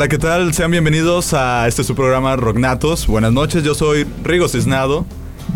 Hola, 0.00 0.08
¿qué 0.08 0.16
tal? 0.16 0.54
Sean 0.54 0.70
bienvenidos 0.70 1.34
a 1.34 1.68
este 1.68 1.84
su 1.84 1.94
programa 1.94 2.34
Rocknatos. 2.34 3.06
Buenas 3.06 3.34
noches, 3.34 3.64
yo 3.64 3.74
soy 3.74 4.06
Rigo 4.24 4.48
Cisnado 4.48 5.04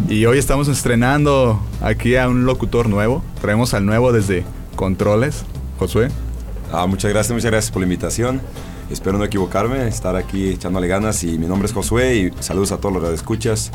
y 0.07 0.27
hoy 0.27 0.37
estamos 0.37 0.69
estrenando 0.69 1.59
aquí 1.81 2.17
a 2.17 2.29
un 2.29 2.45
locutor 2.45 2.91
nuevo. 2.91 3.25
Traemos 3.41 3.73
al 3.73 3.87
nuevo 3.87 4.13
desde 4.13 4.45
Controles, 4.77 5.47
Josué. 5.79 6.11
Ah, 6.71 6.87
muchas 6.87 7.11
gracias, 7.11 7.33
muchas 7.33 7.53
gracias 7.53 7.73
por 7.73 7.81
la 7.81 7.87
invitación. 7.87 8.43
Espero 8.91 9.17
no 9.17 9.25
equivocarme, 9.25 9.89
estar 9.89 10.15
aquí 10.15 10.51
echándole 10.51 10.89
ganas 10.89 11.25
y 11.25 11.39
mi 11.39 11.47
nombre 11.47 11.65
es 11.65 11.73
Josué 11.73 12.15
y 12.15 12.43
saludos 12.43 12.71
a 12.73 12.77
todos 12.77 12.97
los 12.97 13.03
que 13.03 13.15
escuchas. 13.15 13.71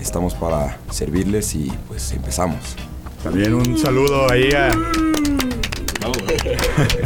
Estamos 0.00 0.34
para 0.34 0.78
servirles 0.92 1.52
y 1.56 1.72
pues 1.88 2.12
empezamos. 2.12 2.76
También 3.24 3.54
un 3.54 3.76
saludo 3.76 4.30
ahí 4.30 4.52
a... 4.52 4.70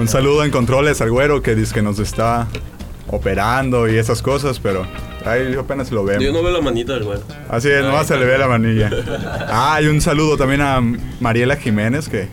un 0.00 0.08
saludo 0.08 0.44
en 0.44 0.50
Controles 0.50 1.02
al 1.02 1.10
güero 1.10 1.42
que 1.42 1.54
dice 1.54 1.74
que 1.74 1.82
nos 1.82 1.98
está 1.98 2.48
operando 3.08 3.86
y 3.86 3.98
esas 3.98 4.22
cosas, 4.22 4.58
pero 4.58 4.86
ahí 5.26 5.54
apenas 5.54 5.92
lo 5.92 6.04
vemos. 6.04 6.24
Yo 6.24 6.32
no 6.32 6.42
veo 6.42 6.52
la 6.52 6.62
manita 6.62 6.94
del 6.94 7.04
güey. 7.04 7.18
Así 7.50 7.68
es, 7.68 7.82
nomás 7.82 8.06
se 8.06 8.16
le 8.16 8.24
ve 8.24 8.38
la 8.38 8.48
manilla. 8.48 8.90
Ah, 9.48 9.78
y 9.82 9.86
un 9.88 10.00
saludo 10.00 10.38
también 10.38 10.62
a 10.62 10.80
Mariela 11.20 11.56
Jiménez 11.56 12.08
que, 12.08 12.28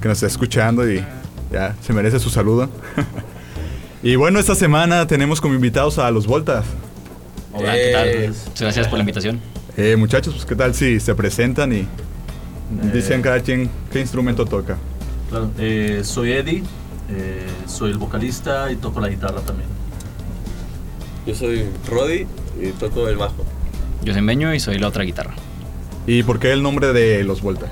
que 0.00 0.08
nos 0.08 0.16
está 0.16 0.26
escuchando 0.26 0.90
y 0.90 1.04
ya 1.52 1.76
se 1.82 1.92
merece 1.92 2.18
su 2.18 2.30
saludo. 2.30 2.70
y 4.02 4.16
bueno, 4.16 4.38
esta 4.38 4.54
semana 4.54 5.06
tenemos 5.06 5.40
como 5.40 5.54
invitados 5.54 5.98
a 5.98 6.10
los 6.10 6.26
Voltas. 6.26 6.64
Hola, 7.52 7.74
¿qué 7.74 7.90
tal? 7.92 8.08
Eh, 8.08 8.28
Muchas 8.28 8.60
gracias 8.60 8.88
por 8.88 8.96
la 8.96 9.02
invitación. 9.02 9.38
Eh, 9.76 9.96
muchachos, 9.96 10.32
pues 10.32 10.46
qué 10.46 10.56
tal 10.56 10.74
si 10.74 10.98
se 10.98 11.14
presentan 11.14 11.74
y 11.74 11.86
dicen 12.90 13.20
cada 13.20 13.40
quien 13.40 13.68
qué 13.92 14.00
instrumento 14.00 14.46
toca. 14.46 14.78
Claro, 15.28 15.50
eh, 15.58 16.00
soy 16.04 16.32
Eddie, 16.32 16.62
eh, 17.10 17.46
soy 17.66 17.90
el 17.90 17.98
vocalista 17.98 18.70
y 18.72 18.76
toco 18.76 19.00
la 19.00 19.08
guitarra 19.08 19.40
también. 19.40 19.68
Yo 21.26 21.34
soy 21.34 21.66
Roddy 21.88 22.26
y 22.60 22.70
toco 22.78 23.08
el 23.08 23.16
bajo. 23.16 23.44
Yo 24.02 24.12
soy 24.12 24.22
Meño 24.22 24.52
y 24.54 24.60
soy 24.60 24.78
la 24.78 24.88
otra 24.88 25.04
guitarra. 25.04 25.34
¿Y 26.06 26.22
por 26.24 26.38
qué 26.40 26.52
el 26.52 26.62
nombre 26.62 26.92
de 26.92 27.22
los 27.24 27.42
Volta? 27.42 27.66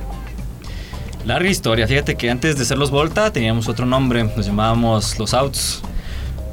Larga 1.25 1.49
historia. 1.49 1.87
Fíjate 1.87 2.15
que 2.17 2.31
antes 2.31 2.56
de 2.56 2.65
ser 2.65 2.79
los 2.79 2.91
Volta 2.91 3.32
teníamos 3.32 3.69
otro 3.69 3.87
nombre. 3.87 4.25
Nos 4.37 4.47
llamábamos 4.47 5.19
los 5.19 5.35
Outs. 5.35 5.82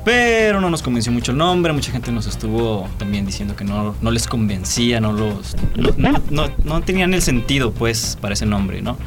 Pero 0.04 0.62
no 0.62 0.70
nos 0.70 0.82
convenció 0.82 1.12
mucho 1.12 1.34
el 1.34 1.38
nombre. 1.38 1.74
Mucha 1.74 1.92
gente 1.92 2.12
nos 2.12 2.28
estuvo 2.28 2.88
también 2.98 3.26
diciendo 3.26 3.56
que 3.56 3.64
no, 3.66 3.94
no 4.02 4.10
les 4.12 4.26
convencía, 4.26 5.00
no 5.02 5.12
los. 5.14 5.56
No, 5.98 6.14
no- 6.32 6.50
no- 6.64 6.82
tenían 6.82 7.14
el 7.14 7.22
sentido, 7.22 7.72
pues, 7.74 8.18
para 8.20 8.34
ese 8.34 8.46
nombre, 8.46 8.82
¿no? 8.82 8.98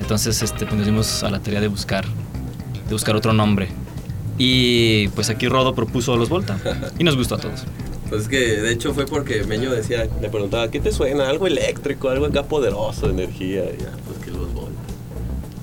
Entonces, 0.00 0.42
este, 0.42 0.64
pues, 0.64 0.76
nos 0.76 0.86
dimos 0.86 1.22
a 1.22 1.30
la 1.30 1.40
tarea 1.40 1.60
de 1.60 1.68
buscar 1.68 2.06
de 2.86 2.92
buscar 2.92 3.16
otro 3.16 3.32
nombre. 3.32 3.68
Y 4.38 5.08
pues 5.08 5.30
aquí 5.30 5.48
Rodo 5.48 5.74
propuso 5.74 6.16
los 6.16 6.28
Volta 6.28 6.58
y 6.98 7.04
nos 7.04 7.16
gustó 7.16 7.36
a 7.36 7.38
todos. 7.38 7.64
Pues 8.08 8.22
es 8.22 8.28
que 8.28 8.38
de 8.38 8.72
hecho 8.72 8.94
fue 8.94 9.06
porque 9.06 9.44
Meño 9.44 9.72
decía, 9.72 10.06
le 10.20 10.28
preguntaba, 10.28 10.70
¿qué 10.70 10.78
te 10.78 10.92
suena? 10.92 11.28
Algo 11.28 11.46
eléctrico, 11.46 12.08
algo 12.08 12.26
acá 12.26 12.44
poderoso, 12.44 13.10
energía. 13.10 13.64
Y 13.64 13.82
ya, 13.82 13.90
pues 14.06 14.18
que 14.24 14.30
los 14.30 14.52
Volta. 14.52 14.70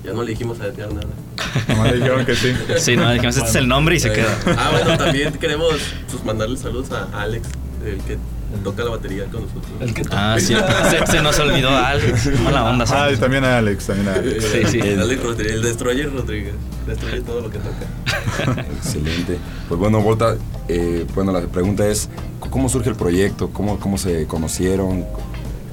Ya 0.04 0.12
no 0.12 0.22
le 0.22 0.30
dijimos 0.32 0.60
a 0.60 0.66
Edgar 0.66 0.92
nada. 0.92 1.06
Nomás 1.68 1.92
le 1.92 1.96
dijeron 1.98 2.26
que 2.26 2.34
sí. 2.34 2.52
Sí, 2.78 2.96
no, 2.96 3.10
dijimos, 3.12 3.36
este 3.36 3.48
es 3.48 3.54
el 3.54 3.68
nombre 3.68 3.96
y 3.96 4.00
se 4.00 4.12
queda. 4.12 4.38
Ah, 4.58 4.70
bueno, 4.72 4.98
también 4.98 5.32
queremos 5.34 5.74
pues, 6.10 6.24
mandarle 6.24 6.58
saludos 6.58 6.90
a 6.92 7.04
Alex, 7.22 7.48
el 7.86 7.98
que 8.02 8.18
toca 8.62 8.84
la 8.84 8.90
batería 8.90 9.24
con 9.26 9.42
nosotros. 9.42 9.64
El 9.80 9.94
que 9.94 10.02
Ah, 10.10 10.36
sí, 10.38 10.54
se, 10.90 11.06
se 11.06 11.22
nos 11.22 11.38
olvidó 11.38 11.70
Alex. 11.70 12.40
Mala 12.40 12.64
onda. 12.64 12.84
Ah, 12.88 13.10
y 13.12 13.16
también 13.16 13.44
a 13.44 13.58
Alex, 13.58 13.86
también 13.86 14.08
a 14.08 14.14
Alex. 14.14 14.44
Sí, 14.44 14.58
sí. 14.66 14.78
El, 14.80 15.00
Alex 15.00 15.22
Rodríguez, 15.22 15.54
el 15.54 15.62
Destroyer 15.62 16.12
Rodríguez. 16.12 16.54
Destruye 16.86 17.20
todo 17.22 17.40
lo 17.40 17.50
que 17.50 17.58
toca. 17.58 18.60
Excelente. 18.76 19.38
Pues 19.68 19.80
bueno, 19.80 20.00
Volta, 20.00 20.36
eh, 20.68 21.06
bueno, 21.14 21.32
la 21.32 21.40
pregunta 21.42 21.86
es, 21.86 22.08
¿cómo 22.50 22.68
surge 22.68 22.90
el 22.90 22.96
proyecto? 22.96 23.50
¿Cómo, 23.50 23.78
cómo 23.78 23.98
se 23.98 24.26
conocieron? 24.26 25.04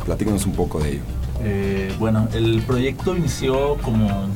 Platícanos 0.05 0.45
un 0.45 0.53
poco 0.53 0.79
de 0.79 0.93
ello. 0.93 1.01
Eh, 1.43 1.93
bueno, 1.99 2.27
el 2.33 2.61
proyecto 2.61 3.15
inició 3.15 3.75
como, 3.77 4.27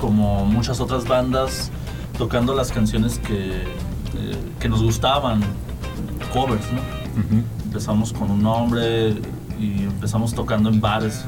como 0.00 0.44
muchas 0.44 0.80
otras 0.80 1.06
bandas, 1.06 1.70
tocando 2.18 2.54
las 2.54 2.72
canciones 2.72 3.18
que, 3.18 3.62
eh, 3.62 4.36
que 4.58 4.68
nos 4.68 4.82
gustaban, 4.82 5.42
covers, 6.32 6.70
¿no? 6.72 6.99
Empezamos 7.64 8.12
con 8.12 8.30
un 8.30 8.42
nombre 8.42 9.14
y 9.58 9.82
empezamos 9.84 10.34
tocando 10.34 10.68
en 10.70 10.80
bares. 10.80 11.24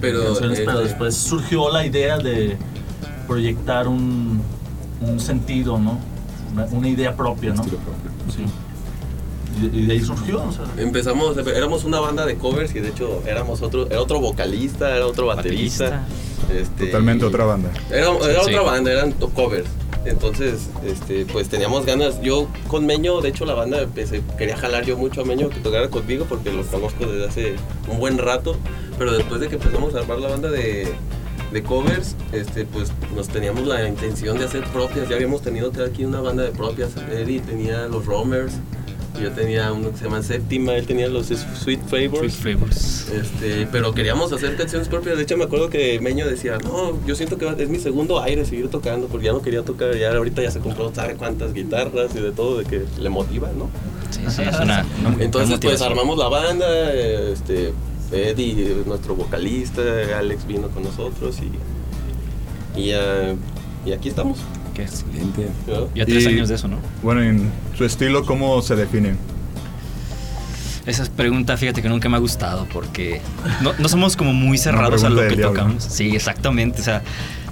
Pero, 0.00 0.24
canciones, 0.24 0.60
pero 0.64 0.80
eh, 0.80 0.84
después 0.84 1.14
surgió 1.16 1.70
la 1.72 1.84
idea 1.86 2.18
de 2.18 2.56
proyectar 3.26 3.88
un, 3.88 4.40
un 5.00 5.20
sentido, 5.20 5.78
¿no? 5.78 5.98
Una, 6.52 6.64
una 6.66 6.88
idea 6.88 7.16
propia, 7.16 7.50
¿no? 7.54 7.62
Estilo 7.62 7.78
propio. 7.78 8.10
Sí. 8.34 8.44
Y, 9.72 9.78
y 9.78 9.86
de 9.86 9.92
ahí 9.94 10.00
surgió, 10.00 10.44
o 10.44 10.52
sea, 10.52 10.66
Empezamos, 10.76 11.36
éramos 11.38 11.84
una 11.84 11.98
banda 11.98 12.26
de 12.26 12.36
covers 12.36 12.74
y 12.74 12.80
de 12.80 12.88
hecho 12.90 13.22
éramos 13.26 13.62
otro, 13.62 13.86
era 13.86 14.00
otro 14.02 14.20
vocalista, 14.20 14.94
era 14.94 15.06
otro 15.06 15.26
baterista. 15.26 16.04
este, 16.54 16.86
Totalmente 16.86 17.24
y- 17.24 17.28
otra 17.28 17.44
banda. 17.46 17.70
Era, 17.90 18.10
era 18.30 18.44
Sí. 18.44 18.50
otra 18.50 18.62
banda, 18.62 18.92
eran 18.92 19.12
covers. 19.12 19.68
Entonces, 20.06 20.68
este, 20.86 21.26
pues 21.26 21.48
teníamos 21.48 21.84
ganas. 21.84 22.20
Yo 22.22 22.48
con 22.68 22.86
Meño, 22.86 23.20
de 23.20 23.30
hecho, 23.30 23.44
la 23.44 23.54
banda 23.54 23.82
empecé, 23.82 24.22
quería 24.38 24.56
jalar 24.56 24.84
yo 24.84 24.96
mucho 24.96 25.22
a 25.22 25.24
Meño 25.24 25.48
que 25.48 25.58
tocara 25.58 25.88
conmigo 25.88 26.26
porque 26.28 26.52
lo 26.52 26.64
conozco 26.64 27.06
desde 27.06 27.26
hace 27.26 27.56
un 27.88 27.98
buen 27.98 28.16
rato. 28.16 28.56
Pero 28.98 29.12
después 29.12 29.40
de 29.40 29.48
que 29.48 29.56
empezamos 29.56 29.94
a 29.94 30.00
armar 30.00 30.20
la 30.20 30.28
banda 30.28 30.48
de, 30.50 30.94
covers, 31.66 32.14
este, 32.32 32.64
pues 32.66 32.92
nos 33.14 33.28
teníamos 33.28 33.66
la 33.66 33.88
intención 33.88 34.38
de 34.38 34.44
hacer 34.44 34.64
propias. 34.66 35.08
Ya 35.08 35.16
habíamos 35.16 35.42
tenido 35.42 35.72
quien 35.94 36.08
una 36.08 36.20
banda 36.20 36.44
de 36.44 36.50
propias. 36.50 36.90
Eddie 37.10 37.40
tenía 37.40 37.86
los 37.88 38.06
Romers, 38.06 38.54
yo 39.20 39.32
tenía 39.32 39.72
uno 39.72 39.90
que 39.90 39.98
se 39.98 40.04
llama 40.04 40.22
Séptima, 40.22 40.74
él 40.74 40.86
tenía 40.86 41.08
los 41.08 41.26
Sweet 41.26 41.80
Flavors. 41.88 42.34
Sweet 42.34 42.56
Flavors. 42.56 43.08
Este, 43.10 43.66
pero 43.70 43.92
queríamos 43.94 44.32
hacer 44.32 44.56
canciones 44.56 44.88
propias. 44.88 45.16
De 45.16 45.22
hecho, 45.22 45.36
me 45.36 45.44
acuerdo 45.44 45.70
que 45.70 45.98
Meño 46.00 46.26
decía, 46.26 46.58
no, 46.58 47.04
yo 47.06 47.14
siento 47.14 47.38
que 47.38 47.48
es 47.58 47.68
mi 47.68 47.78
segundo 47.78 48.20
aire 48.22 48.44
seguir 48.44 48.68
tocando, 48.68 49.06
porque 49.08 49.26
ya 49.26 49.32
no 49.32 49.42
quería 49.42 49.62
tocar, 49.62 49.96
ya 49.96 50.14
ahorita 50.14 50.42
ya 50.42 50.50
se 50.50 50.60
compró, 50.60 50.94
sabe 50.94 51.14
cuántas 51.14 51.52
guitarras 51.52 52.14
y 52.14 52.20
de 52.20 52.32
todo, 52.32 52.58
de 52.58 52.64
que 52.64 52.84
le 53.00 53.08
motiva, 53.08 53.50
¿no? 53.56 53.70
Sí, 54.10 54.20
sí, 54.28 54.42
es 54.42 54.58
una. 54.58 54.86
Entonces, 55.18 55.58
pues 55.60 55.82
armamos 55.82 56.18
la 56.18 56.28
banda, 56.28 56.92
este, 56.92 57.72
Eddie, 58.12 58.82
nuestro 58.86 59.14
vocalista, 59.14 59.82
Alex 60.18 60.46
vino 60.46 60.68
con 60.68 60.84
nosotros 60.84 61.38
y, 62.76 62.80
y, 62.80 62.92
y 63.84 63.92
aquí 63.92 64.08
estamos. 64.08 64.38
¿Qué? 64.76 64.82
Excelente. 64.82 65.48
Ya 65.94 66.04
tres 66.04 66.24
Y- 66.24 66.28
años 66.28 66.48
de 66.50 66.54
eso, 66.56 66.68
¿no? 66.68 66.76
Bueno, 67.02 67.22
en 67.22 67.50
su 67.76 67.84
estilo, 67.84 68.24
¿cómo 68.26 68.60
se 68.62 68.76
define? 68.76 69.14
Esa 70.84 71.04
pregunta, 71.10 71.56
fíjate 71.56 71.82
que 71.82 71.88
nunca 71.88 72.08
me 72.08 72.16
ha 72.16 72.20
gustado 72.20 72.66
porque 72.72 73.20
no, 73.60 73.72
no 73.78 73.88
somos 73.88 74.14
como 74.16 74.32
muy 74.32 74.56
cerrados 74.56 75.02
a 75.02 75.08
lo 75.08 75.16
que 75.22 75.34
diablo. 75.34 75.48
tocamos. 75.48 75.82
Sí, 75.82 76.14
exactamente. 76.14 76.80
O 76.80 76.84
sea, 76.84 77.02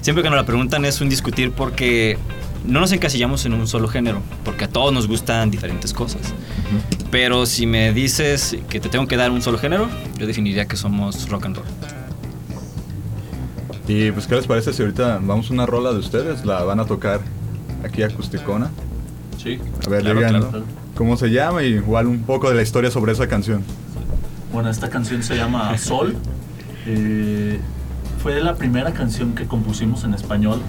siempre 0.01 0.23
que 0.23 0.29
nos 0.29 0.37
la 0.37 0.45
preguntan 0.45 0.85
es 0.85 1.01
un 1.01 1.09
discutir 1.09 1.51
porque 1.51 2.17
no 2.65 2.79
nos 2.79 2.91
encasillamos 2.93 3.45
en 3.45 3.53
un 3.53 3.67
solo 3.67 3.89
género, 3.89 4.21
porque 4.45 4.63
a 4.65 4.67
todos 4.69 4.93
nos 4.93 5.07
gustan 5.07 5.51
diferentes 5.51 5.93
cosas. 5.93 6.21
Pero 7.11 7.45
si 7.45 7.65
me 7.65 7.91
dices 7.91 8.55
que 8.69 8.79
te 8.79 8.87
tengo 8.87 9.05
que 9.07 9.17
dar 9.17 9.31
un 9.31 9.41
solo 9.41 9.57
género, 9.57 9.89
yo 10.17 10.27
definiría 10.27 10.65
que 10.67 10.77
somos 10.77 11.27
rock 11.27 11.45
and 11.47 11.57
roll. 11.57 11.65
Y 13.87 14.11
pues, 14.11 14.25
¿qué 14.27 14.35
les 14.35 14.47
parece 14.47 14.73
si 14.73 14.81
ahorita 14.81 15.19
vamos 15.21 15.49
a 15.49 15.53
una 15.53 15.65
rola 15.65 15.91
de 15.93 15.99
ustedes? 15.99 16.45
La 16.45 16.63
van 16.63 16.79
a 16.79 16.85
tocar 16.85 17.21
aquí 17.83 18.01
acusticona. 18.03 18.69
sí. 19.37 19.59
A 19.85 19.89
ver, 19.89 20.01
Claro, 20.01 20.19
digan 20.19 20.41
claro. 20.41 20.63
cómo 20.95 21.17
se 21.17 21.27
llama 21.29 21.63
y 21.63 21.73
igual 21.75 22.07
un 22.07 22.19
poco 22.23 22.49
de 22.49 22.55
la 22.55 22.61
historia 22.63 22.89
sobre 22.89 23.11
esa 23.11 23.27
canción. 23.27 23.63
Bueno, 24.51 24.69
esta 24.69 24.89
canción 24.89 25.21
se 25.23 25.35
llama 25.35 25.77
Sol. 25.77 26.15
Eh, 26.87 27.59
fue 28.21 28.39
la 28.41 28.53
primera 28.53 28.93
canción 28.93 29.33
que 29.33 29.47
compusimos 29.47 30.03
en 30.03 30.13
español, 30.13 30.59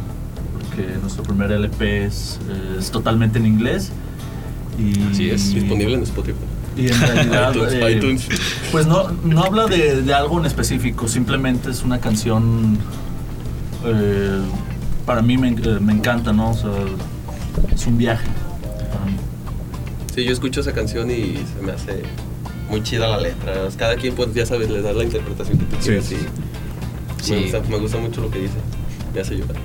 porque 0.54 0.88
nuestro 1.02 1.22
primer 1.24 1.52
LP 1.52 2.06
es, 2.06 2.38
eh, 2.48 2.76
es 2.78 2.90
totalmente 2.90 3.38
en 3.38 3.44
inglés. 3.44 3.92
Y, 4.78 4.98
Así 5.12 5.28
es. 5.28 5.52
Disponible 5.52 5.92
en 5.96 6.02
Spotify. 6.04 6.38
Y 6.74 6.88
en 6.88 6.98
realidad, 6.98 7.50
iTunes, 7.54 7.72
eh, 7.74 7.92
iTunes. 7.92 8.28
pues 8.72 8.86
no, 8.86 9.10
no 9.24 9.42
habla 9.44 9.66
de, 9.66 10.00
de 10.00 10.14
algo 10.14 10.38
en 10.40 10.46
específico, 10.46 11.06
simplemente 11.06 11.70
es 11.70 11.82
una 11.82 12.00
canción. 12.00 12.78
Eh, 13.86 14.40
para 15.04 15.22
mí 15.22 15.36
me, 15.38 15.48
eh, 15.50 15.78
me 15.80 15.92
encanta, 15.92 16.32
¿no? 16.32 16.50
O 16.50 16.54
sea, 16.54 16.70
es 17.74 17.86
un 17.86 17.96
viaje 17.98 18.26
para 18.92 19.04
mí. 19.06 19.16
Sí, 20.14 20.24
yo 20.24 20.32
escucho 20.32 20.60
esa 20.60 20.72
canción 20.72 21.10
y 21.10 21.36
se 21.56 21.62
me 21.64 21.72
hace 21.72 22.02
muy 22.70 22.82
chida 22.82 23.06
la 23.08 23.18
letra. 23.20 23.54
Cada 23.76 23.96
quien, 23.96 24.14
pues 24.14 24.32
ya 24.34 24.44
sabes, 24.46 24.68
le 24.70 24.82
da 24.82 24.92
la 24.92 25.04
interpretación 25.04 25.58
que 25.58 25.64
tú 25.66 25.76
Sí. 25.80 25.88
quieras 25.88 26.12
y 26.12 26.16
Sí. 27.22 27.32
me, 27.32 27.42
gusta, 27.42 27.60
me 27.68 27.78
gusta 27.78 27.98
mucho 27.98 28.20
lo 28.22 28.30
que 28.30 28.40
dice. 28.40 28.54
Me 29.14 29.20
hace 29.20 29.36
llorar. 29.36 29.56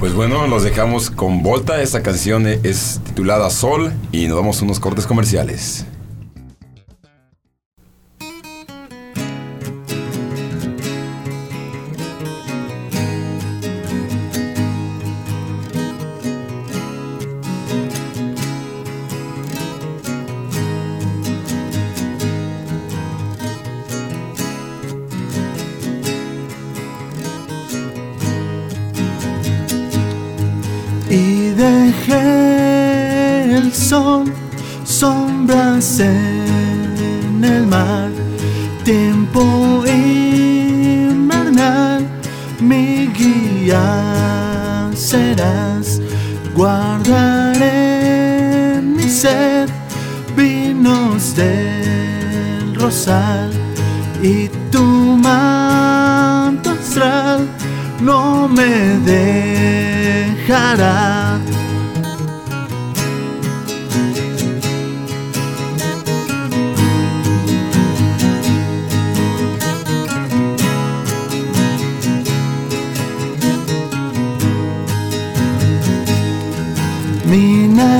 Pues 0.00 0.12
bueno, 0.12 0.46
los 0.48 0.62
dejamos 0.64 1.10
con 1.10 1.42
Volta. 1.42 1.80
Esta 1.80 2.02
canción 2.02 2.46
es 2.46 3.00
titulada 3.04 3.48
Sol 3.50 3.92
y 4.12 4.26
nos 4.26 4.36
damos 4.36 4.60
unos 4.62 4.80
cortes 4.80 5.06
comerciales. 5.06 5.86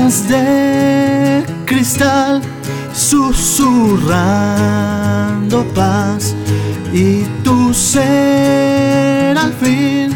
De 0.05 1.43
cristal 1.65 2.39
susurrando 2.93 4.05
paz 5.73 6.35
y 6.93 7.23
tu 7.43 7.73
ser 7.73 9.35
al 9.35 9.51
fin 9.53 10.11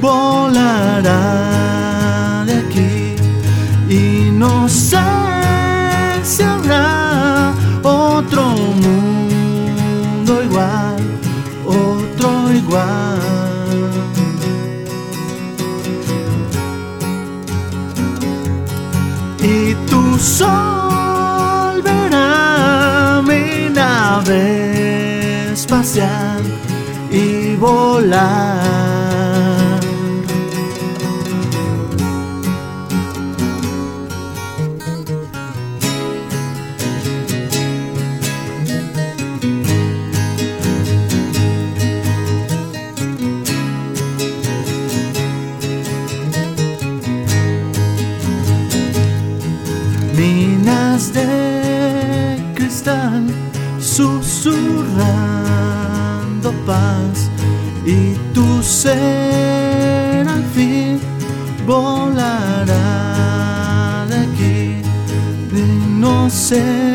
volará 0.00 1.69
sol 20.20 21.82
verá 21.82 23.22
mi 23.22 23.70
nave 23.70 25.52
espacial 25.52 26.42
y 27.10 27.56
volar. 27.56 28.59
Ser 58.80 60.26
al 60.26 60.42
fin 60.54 60.98
volará 61.66 62.76
de 64.08 64.16
aquí 64.26 64.80
y 65.52 65.64
no 66.00 66.30
sé 66.30 66.89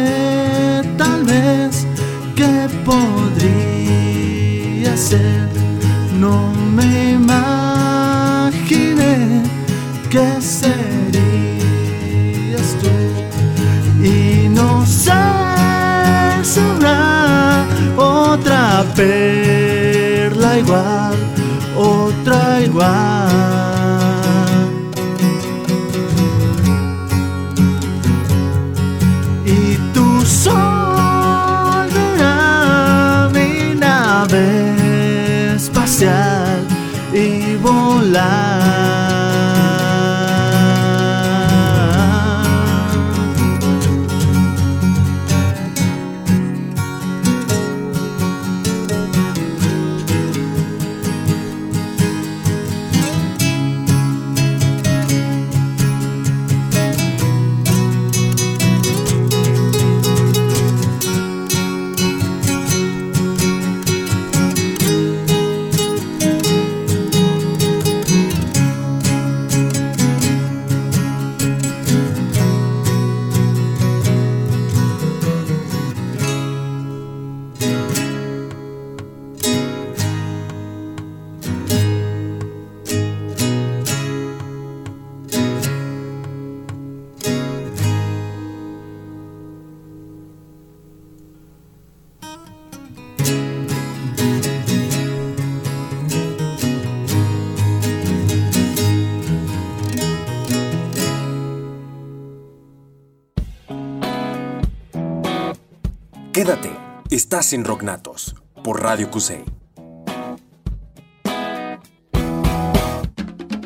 estás 107.36 107.52
en 107.52 107.66
Rocknatos 107.66 108.34
por 108.64 108.82
Radio 108.82 109.12
Cusey. 109.12 109.44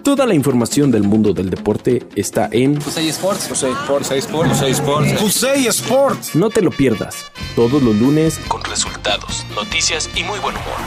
Toda 0.04 0.26
la 0.26 0.34
información 0.34 0.90
del 0.90 1.04
mundo 1.04 1.34
del 1.34 1.52
deporte 1.52 2.04
está 2.16 2.50
en 2.52 2.82
Cusey 2.82 3.10
Sports. 3.10 3.48
Cusey 3.48 3.72
Sports. 3.74 4.08
Cusey 4.08 4.18
Sports. 4.18 4.50
Cusey 4.50 4.72
Sports. 4.72 5.14
Cusey 5.22 5.68
Sports. 5.68 6.36
No 6.36 6.50
te 6.50 6.64
lo 6.64 6.72
pierdas. 6.72 7.28
Todos 7.56 7.84
los 7.84 7.96
lunes 7.96 8.40
con 8.48 8.64
resultados, 8.64 9.46
noticias 9.54 10.10
y 10.16 10.24
muy 10.24 10.40
buen 10.40 10.56
humor. 10.56 10.80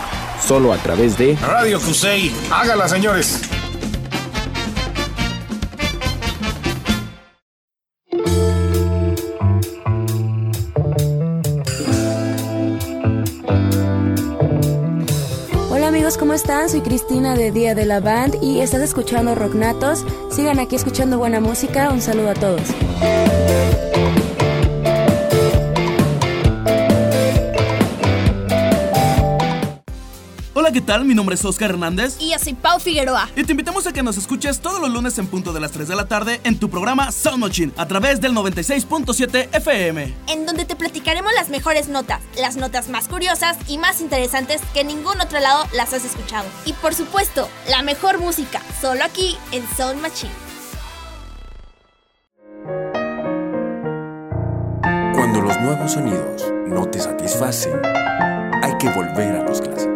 Solo 0.45 0.73
a 0.73 0.79
través 0.79 1.17
de 1.17 1.37
Radio 1.37 1.81
Cusey. 1.81 2.35
Hágala, 2.51 2.89
señores. 2.89 3.43
Amigos, 16.03 16.19
¿cómo 16.19 16.35
están? 16.35 16.69
Soy 16.69 16.81
Cristina 16.81 17.37
de 17.37 17.53
Día 17.53 17.77
de 17.77 17.87
la 17.87 18.01
Band 18.01 18.43
y 18.43 18.59
estás 18.59 18.83
escuchando 18.83 19.37
Rocknatos. 19.37 20.05
Sigan 20.33 20.59
aquí 20.59 20.75
escuchando 20.75 21.17
buena 21.17 21.39
música. 21.39 21.93
Un 21.93 22.01
saludo 22.01 22.31
a 22.31 22.35
todos. 22.35 23.92
Hola, 30.73 30.81
¿qué 30.81 30.87
tal? 30.87 31.05
Mi 31.05 31.15
nombre 31.15 31.35
es 31.35 31.45
Oscar 31.45 31.69
Hernández. 31.69 32.17
Y 32.19 32.31
yo 32.31 32.39
soy 32.39 32.55
Pau 32.55 32.81
Figueroa. 32.81 33.29
Y 33.37 33.45
te 33.45 33.53
invitamos 33.53 33.87
a 33.87 33.93
que 33.93 34.03
nos 34.03 34.17
escuches 34.17 34.61
todos 34.61 34.81
los 34.81 34.89
lunes 34.89 35.19
en 35.19 35.27
punto 35.27 35.53
de 35.53 35.61
las 35.61 35.71
3 35.71 35.87
de 35.87 35.95
la 35.95 36.07
tarde 36.07 36.41
en 36.45 36.59
tu 36.59 36.71
programa 36.71 37.13
Sound 37.13 37.41
Machine 37.41 37.73
a 37.77 37.87
través 37.87 38.23
del 38.23 38.33
96.7 38.33 39.51
FM. 39.53 40.15
En 40.29 40.47
donde 40.47 40.65
te 40.65 40.75
platicaremos 40.75 41.31
las 41.35 41.51
mejores 41.51 41.89
notas, 41.89 42.23
las 42.41 42.57
notas 42.57 42.89
más 42.89 43.07
curiosas 43.07 43.59
y 43.69 43.77
más 43.77 44.01
interesantes 44.01 44.63
que 44.73 44.81
en 44.81 44.87
ningún 44.87 45.21
otro 45.21 45.41
lado 45.41 45.67
las 45.75 45.93
has 45.93 46.07
escuchado. 46.07 46.47
Y 46.65 46.73
por 46.73 46.95
supuesto, 46.95 47.51
la 47.69 47.83
mejor 47.83 48.19
música, 48.19 48.63
solo 48.81 49.05
aquí 49.05 49.37
en 49.51 49.67
Sound 49.77 50.01
Machine. 50.01 50.33
Cuando 55.13 55.43
los 55.43 55.61
nuevos 55.61 55.93
sonidos 55.93 56.51
no 56.67 56.89
te 56.89 56.99
satisfacen, 56.99 57.79
hay 58.63 58.79
que 58.79 58.89
volver 58.89 59.37
a 59.37 59.43
los 59.43 59.61
clásicos. 59.61 59.92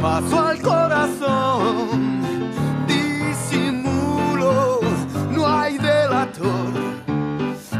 Zarpazo 0.00 0.40
al 0.40 0.60
corazón. 0.60 2.20
Disimulo, 2.86 4.80
no 5.30 5.46
hay 5.46 5.78
delator. 5.78 6.72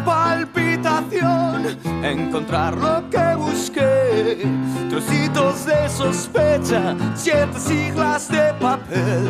Palpitación, 0.05 1.79
encontrar 2.03 2.77
lo 2.77 3.09
que 3.11 3.35
busqué. 3.37 4.47
Trocitos 4.89 5.67
de 5.67 5.89
sospecha, 5.89 6.95
siete 7.15 7.59
siglas 7.59 8.29
de 8.29 8.53
papel. 8.61 9.29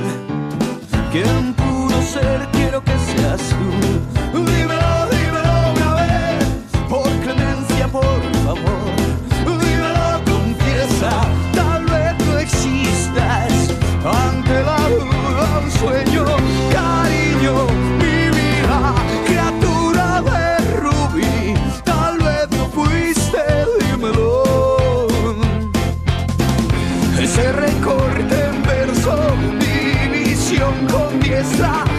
¿Quién 1.12 1.54
pudo 1.54 2.02
ser? 2.02 2.48
Quiero 2.52 2.82
que 2.82 2.96
seas 2.98 3.40
tú. 3.50 4.38
Dímelo, 4.38 4.79
con 31.42 31.89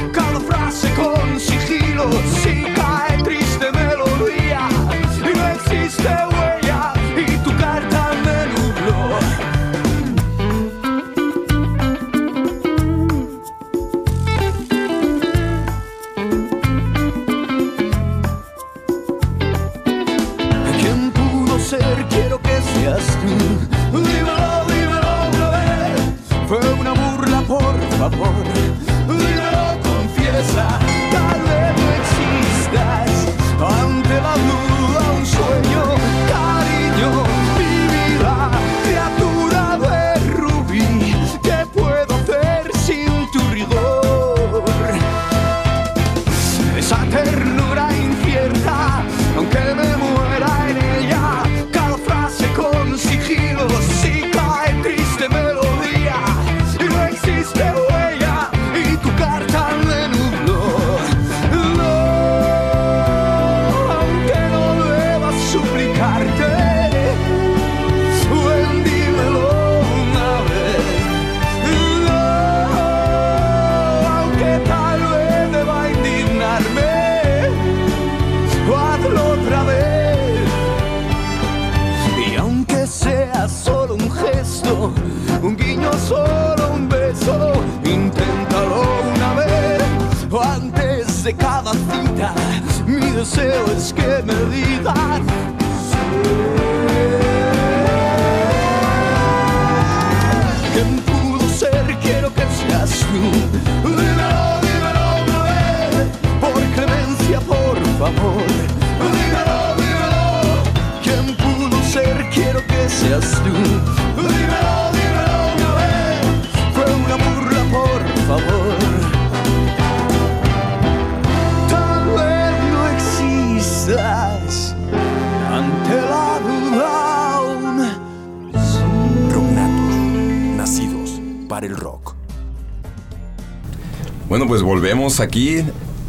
Bueno, 134.31 134.47
pues 134.47 134.61
volvemos 134.61 135.19
aquí 135.19 135.57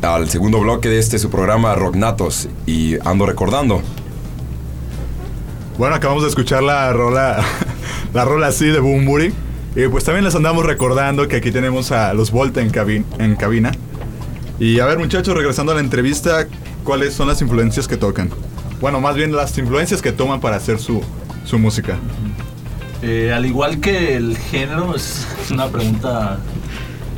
al 0.00 0.30
segundo 0.30 0.60
bloque 0.60 0.88
de 0.88 1.00
este 1.00 1.18
su 1.18 1.28
programa 1.28 1.74
Rocknatos 1.74 2.48
y 2.66 2.94
ando 3.04 3.26
recordando. 3.26 3.82
Bueno, 5.76 5.96
acabamos 5.96 6.22
de 6.22 6.28
escuchar 6.28 6.62
la 6.62 6.92
rola, 6.92 7.42
la 8.14 8.24
rola 8.24 8.46
así 8.46 8.66
de 8.66 8.78
Boombury. 8.78 9.34
Y 9.74 9.88
pues 9.88 10.04
también 10.04 10.24
les 10.24 10.36
andamos 10.36 10.64
recordando 10.64 11.26
que 11.26 11.34
aquí 11.34 11.50
tenemos 11.50 11.90
a 11.90 12.14
los 12.14 12.30
Volta 12.30 12.60
en, 12.60 12.70
cabin- 12.70 13.04
en 13.18 13.34
cabina. 13.34 13.72
Y 14.60 14.78
a 14.78 14.86
ver, 14.86 15.00
muchachos, 15.00 15.34
regresando 15.34 15.72
a 15.72 15.74
la 15.74 15.80
entrevista, 15.80 16.46
¿cuáles 16.84 17.14
son 17.14 17.26
las 17.26 17.42
influencias 17.42 17.88
que 17.88 17.96
tocan? 17.96 18.30
Bueno, 18.80 19.00
más 19.00 19.16
bien 19.16 19.34
las 19.34 19.58
influencias 19.58 20.00
que 20.00 20.12
toman 20.12 20.38
para 20.38 20.54
hacer 20.54 20.78
su, 20.78 21.02
su 21.44 21.58
música. 21.58 21.96
Eh, 23.02 23.32
al 23.34 23.46
igual 23.46 23.80
que 23.80 24.14
el 24.14 24.38
género, 24.38 24.94
es 24.94 25.26
una 25.50 25.66
pregunta 25.66 26.38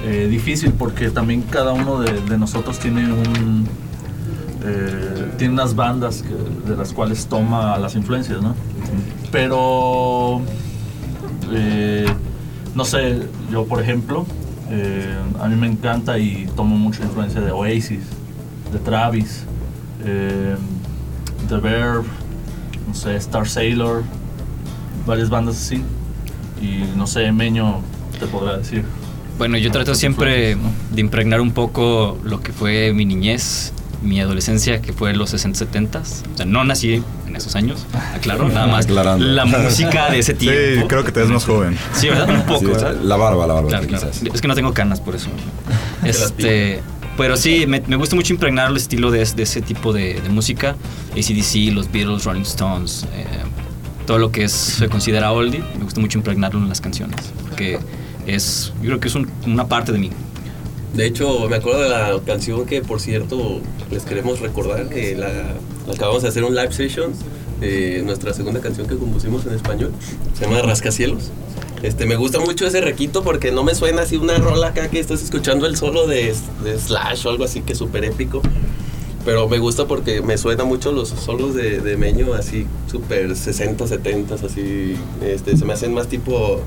eh, 0.07 0.29
difícil 0.29 0.73
porque 0.73 1.09
también 1.09 1.41
cada 1.41 1.73
uno 1.73 2.01
de, 2.01 2.37
nosotros 2.37 2.79
tiene 2.79 3.11
un 3.11 3.67
eh, 4.63 5.33
tiene 5.39 5.55
unas 5.55 5.75
bandas 5.75 6.23
de 6.67 6.77
las 6.77 6.93
cuales 6.93 7.27
toma 7.27 7.79
las 7.79 7.95
influencias, 7.95 8.43
¿no? 8.43 8.55
Pero 9.33 10.43
eh, 11.53 12.07
no 12.75 12.85
sé, 12.85 13.23
yo 13.51 13.65
por 13.65 13.81
ejemplo, 13.81 14.27
a 15.41 15.49
mí 15.49 15.57
me 15.57 15.69
encanta 15.69 16.19
y 16.19 16.49
tomo 16.55 16.77
mucha 16.77 17.03
influencia 17.03 17.41
de 17.41 17.51
Oasis, 17.51 18.05
de 18.73 18.79
Travis, 18.81 19.45
The 20.05 21.57
Verb, 21.57 22.05
no 22.87 22.95
sé, 22.95 23.17
Star 23.17 23.49
Sailor, 23.49 24.03
varias 25.07 25.31
bandas 25.31 25.57
así. 25.57 25.83
Y 26.61 26.85
no 26.95 27.07
sé, 27.07 27.33
Meño 27.33 27.81
te 28.19 28.27
podrá 28.27 28.59
decir. 28.59 28.85
Bueno, 29.39 29.59
yo 29.59 29.71
trato 29.73 29.95
siempre 29.95 30.57
de 30.93 31.01
impregnar 31.01 31.41
un 31.41 31.53
poco 31.53 32.19
lo 32.23 32.41
que 32.41 32.53
fue 32.53 32.93
mi 32.93 33.05
niñez, 33.05 33.73
mi 34.03 34.21
adolescencia, 34.21 34.81
que 34.83 34.93
fue 34.93 35.13
los 35.15 35.31
60, 35.31 35.59
70 35.59 35.99
O 35.99 36.37
sea, 36.37 36.47
no 36.47 36.63
nací 36.65 37.03
en 37.27 37.37
esos 37.37 37.57
años, 37.57 37.85
aclaro, 38.15 38.49
nada 38.49 38.67
más 38.67 38.85
Aclarando. 38.85 39.25
la 39.25 39.45
música 39.45 40.11
de 40.11 40.19
ese 40.21 40.33
Sí, 40.39 40.39
tiempo. 40.39 40.87
creo 40.89 41.05
que 41.05 41.11
te 41.11 41.21
ves 41.21 41.31
más 41.31 41.45
joven. 41.45 41.77
Sí, 41.95 42.09
¿verdad? 42.11 42.29
Un 42.29 42.43
poco, 42.43 42.61
Sí, 42.79 42.85
la 43.03 43.17
barba, 43.17 43.47
la 43.47 43.55
barba, 43.55 43.69
Claro, 43.71 43.87
claro. 43.89 44.11
quizás. 44.11 44.23
Es 44.33 44.41
que 44.41 44.47
no 44.49 44.55
tengo 44.55 44.73
canas 44.73 45.01
por 45.01 45.15
eso. 45.17 45.29
Este, 46.05 46.81
pero 47.17 47.37
sí, 47.37 47.65
me, 47.67 47.81
me 47.87 47.97
gusta 47.97 48.15
mucho 48.15 48.33
impregnar 48.35 48.71
el 48.71 48.77
estilo 48.77 49.11
de, 49.11 49.25
de 49.25 49.43
ese 49.43 49.63
tipo 49.63 49.93
de, 49.93 50.21
de 50.21 50.29
música. 50.29 50.77
ACDC, 51.13 51.73
los 51.73 51.91
Beatles, 51.91 52.25
Rolling 52.25 52.43
Stones, 52.43 53.07
eh, 53.15 53.25
todo 54.07 54.19
lo 54.19 54.31
que 54.31 54.45
es, 54.45 54.53
se 54.53 54.89
considera 54.89 55.33
oldie. 55.33 55.63
Me 55.79 55.85
gusta 55.85 56.01
mucho 56.01 56.19
impregnarlo 56.19 56.61
en 56.61 56.69
las 56.69 56.81
canciones. 56.83 57.17
Porque 57.49 57.79
es, 58.27 58.73
yo 58.81 58.89
creo 58.89 59.01
que 59.01 59.09
es 59.09 59.15
un- 59.15 59.31
una 59.47 59.67
parte 59.69 59.93
de 59.93 59.99
mí. 59.99 60.11
De 60.95 61.07
hecho, 61.07 61.49
me 61.49 61.57
acuerdo 61.57 61.83
de 61.83 61.89
la 61.89 62.21
canción 62.25 62.67
que, 62.67 62.81
por 62.81 63.01
cierto, 63.01 63.61
les 63.91 64.05
queremos 64.05 64.41
recordar 64.41 64.89
que 64.89 65.17
la, 65.17 65.29
la 65.87 65.93
acabamos 65.95 66.23
de 66.23 66.29
hacer 66.29 66.45
un 66.45 66.55
live 66.55 66.73
session 66.73 67.13
de 67.61 68.03
nuestra 68.05 68.33
segunda 68.33 68.61
canción 68.61 68.87
que 68.87 68.97
compusimos 68.97 69.45
en 69.47 69.55
español. 69.55 69.93
Se 70.39 70.45
llama 70.45 70.63
Rascacielos. 70.63 71.31
Este, 71.83 72.07
me 72.07 72.17
gusta 72.17 72.39
mucho 72.41 72.67
ese 72.67 72.81
requito 72.81 73.23
porque 73.23 73.51
no 73.53 73.63
me 73.65 73.75
suena 73.75 74.03
así 74.03 74.17
una 74.17 74.39
rola 74.39 74.69
acá 74.69 74.89
que 74.89 75.01
estás 75.01 75.23
escuchando 75.23 75.67
el 75.67 75.77
solo 75.77 76.07
de, 76.07 76.35
de 76.63 76.79
Slash 76.79 77.27
o 77.27 77.31
algo 77.31 77.45
así 77.45 77.61
que 77.61 77.73
es 77.73 77.79
súper 77.79 78.05
épico. 78.05 78.41
Pero 79.25 79.49
me 79.49 79.59
gusta 79.59 79.87
porque 79.87 80.21
me 80.23 80.39
suena 80.39 80.65
mucho 80.65 80.93
los 80.93 81.09
solos 81.09 81.55
de, 81.55 81.81
de 81.81 81.97
Meño 81.97 82.35
así 82.35 82.67
súper 82.91 83.35
60, 83.37 83.87
70, 83.87 84.35
así. 84.35 84.97
Este, 85.23 85.57
se 85.57 85.65
me 85.65 85.73
hacen 85.73 85.93
más 85.93 86.09
tipo 86.09 86.61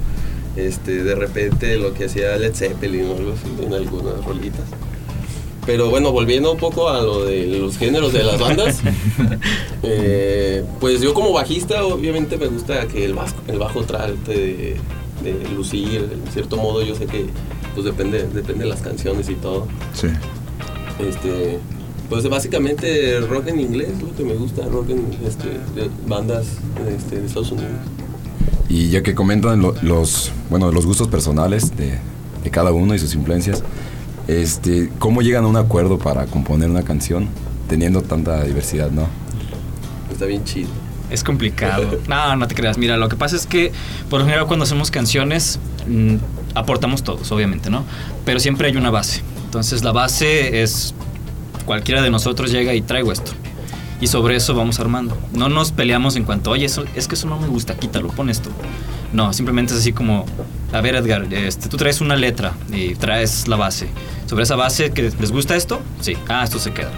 este, 0.57 1.03
de 1.03 1.15
repente 1.15 1.77
lo 1.77 1.93
que 1.93 2.05
hacía 2.05 2.35
Led 2.37 2.53
Zeppelin 2.53 3.05
o 3.09 3.15
algo 3.15 3.33
así 3.33 3.65
en 3.65 3.73
algunas 3.73 4.23
rolitas. 4.25 4.65
Pero 5.65 5.89
bueno, 5.89 6.11
volviendo 6.11 6.51
un 6.51 6.57
poco 6.57 6.89
a 6.89 7.01
lo 7.01 7.25
de 7.25 7.45
los 7.45 7.77
géneros 7.77 8.13
de 8.13 8.23
las 8.23 8.39
bandas, 8.39 8.79
eh, 9.83 10.63
pues 10.79 11.01
yo 11.01 11.13
como 11.13 11.33
bajista 11.33 11.83
obviamente 11.85 12.37
me 12.37 12.47
gusta 12.47 12.87
que 12.87 13.03
el 13.03 13.13
bajo, 13.13 13.35
el 13.47 13.59
bajo 13.59 13.83
trate 13.83 14.31
de, 14.31 14.77
de 15.23 15.49
lucir, 15.49 16.09
en 16.11 16.31
cierto 16.31 16.57
modo 16.57 16.81
yo 16.83 16.95
sé 16.95 17.05
que 17.05 17.25
pues 17.73 17.85
depende, 17.85 18.23
depende 18.33 18.63
de 18.63 18.69
las 18.69 18.81
canciones 18.81 19.29
y 19.29 19.35
todo. 19.35 19.67
Sí. 19.93 20.07
Este, 20.99 21.59
pues 22.09 22.27
básicamente 22.29 23.19
rock 23.19 23.47
en 23.47 23.59
inglés, 23.59 23.89
lo 24.01 24.15
que 24.15 24.23
me 24.23 24.33
gusta, 24.33 24.65
rock 24.65 24.89
en 24.89 25.17
este, 25.25 25.49
de 25.75 25.89
bandas 26.07 26.47
este, 26.89 27.19
de 27.19 27.25
Estados 27.27 27.51
Unidos. 27.51 27.71
Y 28.69 28.89
ya 28.89 29.01
que 29.03 29.15
comentan 29.15 29.61
lo- 29.61 29.75
los, 29.81 30.31
bueno, 30.49 30.71
los 30.71 30.85
gustos 30.85 31.07
personales 31.07 31.75
de, 31.77 31.97
de 32.43 32.49
cada 32.51 32.71
uno 32.71 32.93
y 32.95 32.99
sus 32.99 33.13
influencias, 33.15 33.63
este, 34.27 34.89
¿cómo 34.99 35.21
llegan 35.21 35.45
a 35.45 35.47
un 35.47 35.55
acuerdo 35.57 35.97
para 35.97 36.25
componer 36.25 36.69
una 36.69 36.83
canción 36.83 37.27
teniendo 37.69 38.01
tanta 38.01 38.43
diversidad, 38.43 38.91
no? 38.91 39.07
Está 40.11 40.25
bien 40.25 40.43
chido. 40.43 40.69
Es 41.09 41.23
complicado. 41.23 41.99
No, 42.09 42.35
no 42.35 42.47
te 42.47 42.55
creas. 42.55 42.77
Mira, 42.77 42.97
lo 42.97 43.07
que 43.07 43.15
pasa 43.15 43.35
es 43.37 43.45
que, 43.47 43.71
por 44.09 44.19
lo 44.19 44.25
general, 44.25 44.47
cuando 44.47 44.63
hacemos 44.63 44.91
canciones, 44.91 45.59
mm, 45.87 46.15
aportamos 46.55 47.03
todos, 47.03 47.31
obviamente, 47.31 47.69
¿no? 47.69 47.85
Pero 48.25 48.39
siempre 48.41 48.67
hay 48.67 48.75
una 48.75 48.89
base. 48.89 49.21
Entonces, 49.45 49.83
la 49.85 49.93
base 49.93 50.61
es 50.61 50.93
cualquiera 51.65 52.01
de 52.01 52.09
nosotros 52.09 52.51
llega 52.51 52.73
y 52.73 52.81
traigo 52.81 53.13
esto. 53.13 53.31
Y 53.99 54.07
sobre 54.07 54.35
eso 54.35 54.53
vamos 54.55 54.79
armando. 54.79 55.17
No 55.33 55.49
nos 55.49 55.71
peleamos 55.71 56.15
en 56.15 56.23
cuanto, 56.23 56.51
oye, 56.51 56.65
eso, 56.65 56.85
es 56.95 57.07
que 57.07 57.15
eso 57.15 57.27
no 57.27 57.39
me 57.39 57.47
gusta, 57.47 57.75
quítalo, 57.75 58.09
pon 58.09 58.29
esto. 58.29 58.49
No, 59.13 59.33
simplemente 59.33 59.73
es 59.73 59.79
así 59.79 59.93
como, 59.93 60.25
a 60.73 60.81
ver 60.81 60.95
Edgar, 60.95 61.31
este, 61.33 61.69
tú 61.69 61.77
traes 61.77 62.01
una 62.01 62.15
letra 62.15 62.53
y 62.71 62.95
traes 62.95 63.47
la 63.47 63.55
base. 63.55 63.87
Sobre 64.25 64.43
esa 64.43 64.55
base, 64.55 64.91
¿les 64.95 65.31
gusta 65.31 65.55
esto? 65.55 65.79
Sí, 66.01 66.17
ah, 66.27 66.43
esto 66.43 66.59
se 66.59 66.73
queda. 66.73 66.91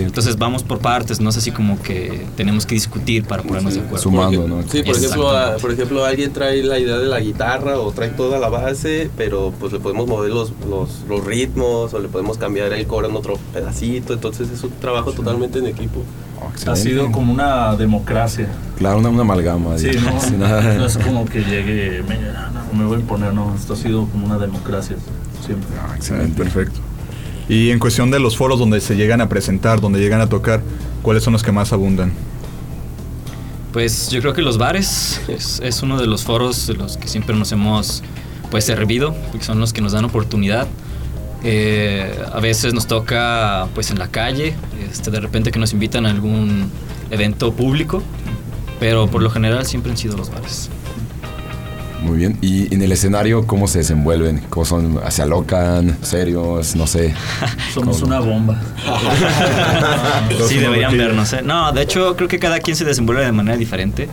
Entonces 0.00 0.36
vamos 0.38 0.62
por 0.62 0.78
partes, 0.78 1.20
no 1.20 1.30
es 1.30 1.36
así 1.36 1.50
como 1.50 1.80
que 1.82 2.26
tenemos 2.36 2.66
que 2.66 2.74
discutir 2.74 3.24
para 3.24 3.42
ponernos 3.42 3.74
de 3.74 3.80
acuerdo. 3.80 3.98
Sumando, 3.98 4.48
¿no? 4.48 4.62
Sí, 4.62 4.82
por 4.82 4.96
ejemplo, 4.96 5.28
a- 5.30 5.32
Exactamente. 5.32 5.62
por 5.62 5.72
ejemplo, 5.72 6.04
alguien 6.04 6.32
trae 6.32 6.62
la 6.62 6.78
idea 6.78 6.98
de 6.98 7.06
la 7.06 7.20
guitarra 7.20 7.78
o 7.78 7.92
trae 7.92 8.10
toda 8.10 8.38
la 8.38 8.48
base, 8.48 9.10
pero 9.16 9.52
pues 9.60 9.72
le 9.72 9.80
podemos 9.80 10.06
mover 10.06 10.30
los, 10.30 10.52
los, 10.68 11.00
los 11.08 11.24
ritmos 11.24 11.92
o 11.94 11.98
le 11.98 12.08
podemos 12.08 12.38
cambiar 12.38 12.72
el 12.72 12.86
coro 12.86 13.08
en 13.08 13.16
otro 13.16 13.38
pedacito. 13.52 14.12
Entonces 14.14 14.50
es 14.50 14.62
un 14.64 14.70
trabajo 14.72 15.12
totalmente 15.12 15.58
en 15.58 15.66
equipo. 15.66 16.02
Ha 16.66 16.76
sido 16.76 17.10
como 17.12 17.32
una 17.32 17.76
democracia. 17.76 18.48
Claro, 18.76 18.98
una, 18.98 19.08
una 19.10 19.22
amalgama. 19.22 19.78
Sí, 19.78 19.90
no, 20.04 20.20
sin 20.20 20.40
nada. 20.40 20.74
no 20.74 20.86
es 20.86 20.98
como 20.98 21.24
que 21.24 21.40
llegue, 21.42 22.02
me, 22.02 22.16
no, 22.16 22.78
me 22.78 22.84
voy 22.84 22.96
a 22.96 23.00
imponer, 23.00 23.32
no, 23.32 23.54
esto 23.54 23.74
ha 23.74 23.76
sido 23.76 24.06
como 24.06 24.26
una 24.26 24.38
democracia 24.38 24.96
siempre. 25.46 25.68
Excelente, 25.96 26.36
perfecto. 26.42 26.80
Y 27.52 27.70
en 27.70 27.78
cuestión 27.78 28.10
de 28.10 28.18
los 28.18 28.38
foros 28.38 28.58
donde 28.58 28.80
se 28.80 28.96
llegan 28.96 29.20
a 29.20 29.28
presentar, 29.28 29.82
donde 29.82 30.00
llegan 30.00 30.22
a 30.22 30.26
tocar, 30.26 30.62
¿cuáles 31.02 31.22
son 31.22 31.34
los 31.34 31.42
que 31.42 31.52
más 31.52 31.74
abundan? 31.74 32.10
Pues 33.74 34.08
yo 34.08 34.22
creo 34.22 34.32
que 34.32 34.40
los 34.40 34.56
bares 34.56 35.20
es, 35.28 35.82
uno 35.82 36.00
de 36.00 36.06
los 36.06 36.24
foros 36.24 36.66
de 36.66 36.72
los 36.72 36.96
que 36.96 37.08
siempre 37.08 37.36
nos 37.36 37.52
hemos 37.52 38.02
pues 38.50 38.64
servido, 38.64 39.14
porque 39.30 39.44
son 39.44 39.60
los 39.60 39.74
que 39.74 39.82
nos 39.82 39.92
dan 39.92 40.06
oportunidad. 40.06 40.66
Eh, 41.44 42.18
a 42.32 42.40
veces 42.40 42.72
nos 42.72 42.86
toca 42.86 43.68
pues 43.74 43.90
en 43.90 43.98
la 43.98 44.08
calle, 44.08 44.54
este, 44.90 45.10
de 45.10 45.20
repente 45.20 45.50
que 45.50 45.58
nos 45.58 45.74
invitan 45.74 46.06
a 46.06 46.10
algún 46.10 46.70
evento 47.10 47.52
público, 47.52 48.02
pero 48.80 49.08
por 49.08 49.22
lo 49.22 49.28
general 49.28 49.66
siempre 49.66 49.92
han 49.92 49.98
sido 49.98 50.16
los 50.16 50.30
bares. 50.30 50.70
Muy 52.02 52.18
bien. 52.18 52.36
¿Y 52.42 52.72
en 52.74 52.82
el 52.82 52.92
escenario 52.92 53.46
cómo 53.46 53.68
se 53.68 53.78
desenvuelven? 53.78 54.42
¿Cómo 54.50 54.64
son? 54.66 55.00
¿Se 55.10 55.22
alocan? 55.22 55.96
¿Serios? 56.02 56.74
No 56.76 56.86
sé. 56.86 57.14
Somos 57.74 57.98
¿Cómo? 58.00 58.06
una 58.08 58.20
bomba. 58.20 58.60
sí, 60.48 60.56
deberían 60.58 60.96
vernos. 60.96 61.32
¿eh? 61.32 61.42
No, 61.44 61.72
de 61.72 61.82
hecho 61.82 62.16
creo 62.16 62.28
que 62.28 62.38
cada 62.38 62.60
quien 62.60 62.76
se 62.76 62.84
desenvuelve 62.84 63.24
de 63.24 63.32
manera 63.32 63.56
diferente. 63.56 64.08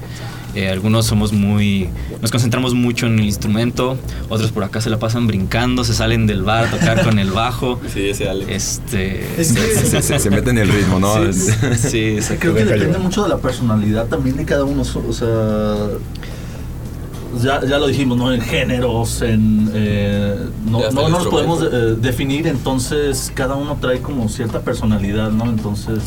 Eh, 0.55 0.67
algunos 0.67 1.05
somos 1.05 1.31
muy... 1.31 1.89
Nos 2.23 2.31
concentramos 2.31 2.73
mucho 2.73 3.05
en 3.05 3.19
el 3.19 3.25
instrumento, 3.25 3.99
otros 4.29 4.51
por 4.51 4.63
acá 4.63 4.81
se 4.81 4.89
la 4.89 4.97
pasan 4.97 5.27
brincando, 5.27 5.83
se 5.83 5.93
salen 5.93 6.25
del 6.25 6.41
bar 6.41 6.65
a 6.65 6.71
tocar 6.71 7.03
con 7.03 7.19
el 7.19 7.29
bajo. 7.31 7.79
Sí, 7.93 8.09
ese 8.09 8.27
Ale. 8.29 8.45
Este... 8.53 9.27
Se, 9.43 10.01
se- 10.01 10.19
se 10.19 10.29
meten 10.31 10.57
en 10.57 10.63
el 10.67 10.69
ritmo, 10.73 10.99
¿no? 10.99 11.31
Sí, 11.31 11.51
sí, 11.77 11.99
exacto. 12.15 12.39
Creo 12.41 12.55
que 12.55 12.65
depende 12.65 12.97
mucho 12.97 13.23
de 13.23 13.29
la 13.29 13.37
personalidad 13.37 14.07
también 14.07 14.37
de 14.37 14.45
cada 14.45 14.63
uno. 14.63 14.81
O 14.81 15.13
sea, 15.13 15.27
ya, 17.37 17.61
ya 17.65 17.77
lo 17.77 17.87
dijimos, 17.87 18.17
¿no? 18.17 18.33
En 18.33 18.41
géneros, 18.41 19.21
en. 19.21 19.69
eh, 19.73 20.35
no, 20.65 20.89
no 20.91 21.05
el 21.07 21.11
nos 21.11 21.27
podemos 21.27 21.61
eh, 21.63 21.95
definir, 21.99 22.47
entonces 22.47 23.31
cada 23.33 23.55
uno 23.55 23.77
trae 23.79 24.01
como 24.01 24.27
cierta 24.29 24.61
personalidad, 24.61 25.31
¿no? 25.31 25.45
Entonces. 25.45 25.99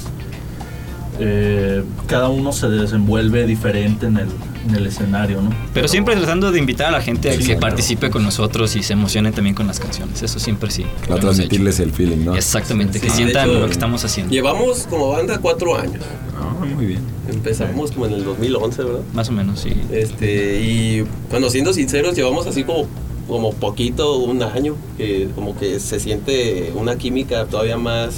Eh, 1.20 1.83
cada 2.07 2.29
uno 2.29 2.53
se 2.53 2.68
desenvuelve 2.68 3.46
diferente 3.46 4.07
en 4.07 4.16
el, 4.16 4.29
en 4.68 4.75
el 4.75 4.87
escenario, 4.87 5.42
¿no? 5.42 5.51
Pero 5.75 5.88
siempre 5.88 6.16
tratando 6.16 6.51
de 6.53 6.59
invitar 6.59 6.88
a 6.88 6.90
la 6.92 7.01
gente 7.03 7.29
a 7.31 7.33
Sí, 7.33 7.38
que 7.40 7.44
claro. 7.44 7.61
participe 7.61 8.11
con 8.11 8.22
nosotros 8.22 8.75
y 8.77 8.83
se 8.83 8.94
emocione 8.94 9.31
también 9.33 9.55
con 9.55 9.66
las 9.66 9.79
canciones. 9.81 10.22
Eso 10.22 10.38
siempre 10.38 10.70
sí. 10.70 10.85
Para 11.09 11.20
transmitirles 11.20 11.81
el 11.81 11.92
feeling, 11.92 12.25
¿no? 12.25 12.35
Exactamente, 12.37 12.98
que 13.01 13.07
Sí, 13.11 13.11
de 13.11 13.16
sientan 13.25 13.51
hecho, 13.51 13.61
lo 13.61 13.66
que 13.66 13.72
estamos 13.72 14.05
haciendo. 14.05 14.33
Llevamos 14.33 14.87
como 14.88 15.11
banda 15.11 15.38
cuatro 15.38 15.77
años. 15.79 16.03
Ah, 16.38 16.64
muy 16.64 16.87
bien. 16.87 17.01
Empezamos 17.31 17.92
como 17.92 18.07
en 18.07 18.14
el 18.14 18.25
2011, 18.25 18.83
¿verdad? 18.83 19.01
Más 19.12 19.29
o 19.29 19.33
menos, 19.33 19.61
sí. 19.61 19.72
Este, 19.92 20.61
y 20.61 21.05
bueno, 21.31 21.51
siendo 21.51 21.72
sinceros, 21.72 22.16
llevamos 22.16 22.46
así 22.46 22.64
como, 22.64 22.87
como 23.29 23.53
poquito, 23.53 24.18
un 24.18 24.42
año, 24.42 24.77
que 24.96 25.29
como 25.35 25.57
que 25.57 25.79
se 25.79 26.01
siente 26.01 26.72
una 26.75 26.96
química 26.96 27.44
todavía 27.46 27.77
más, 27.79 28.14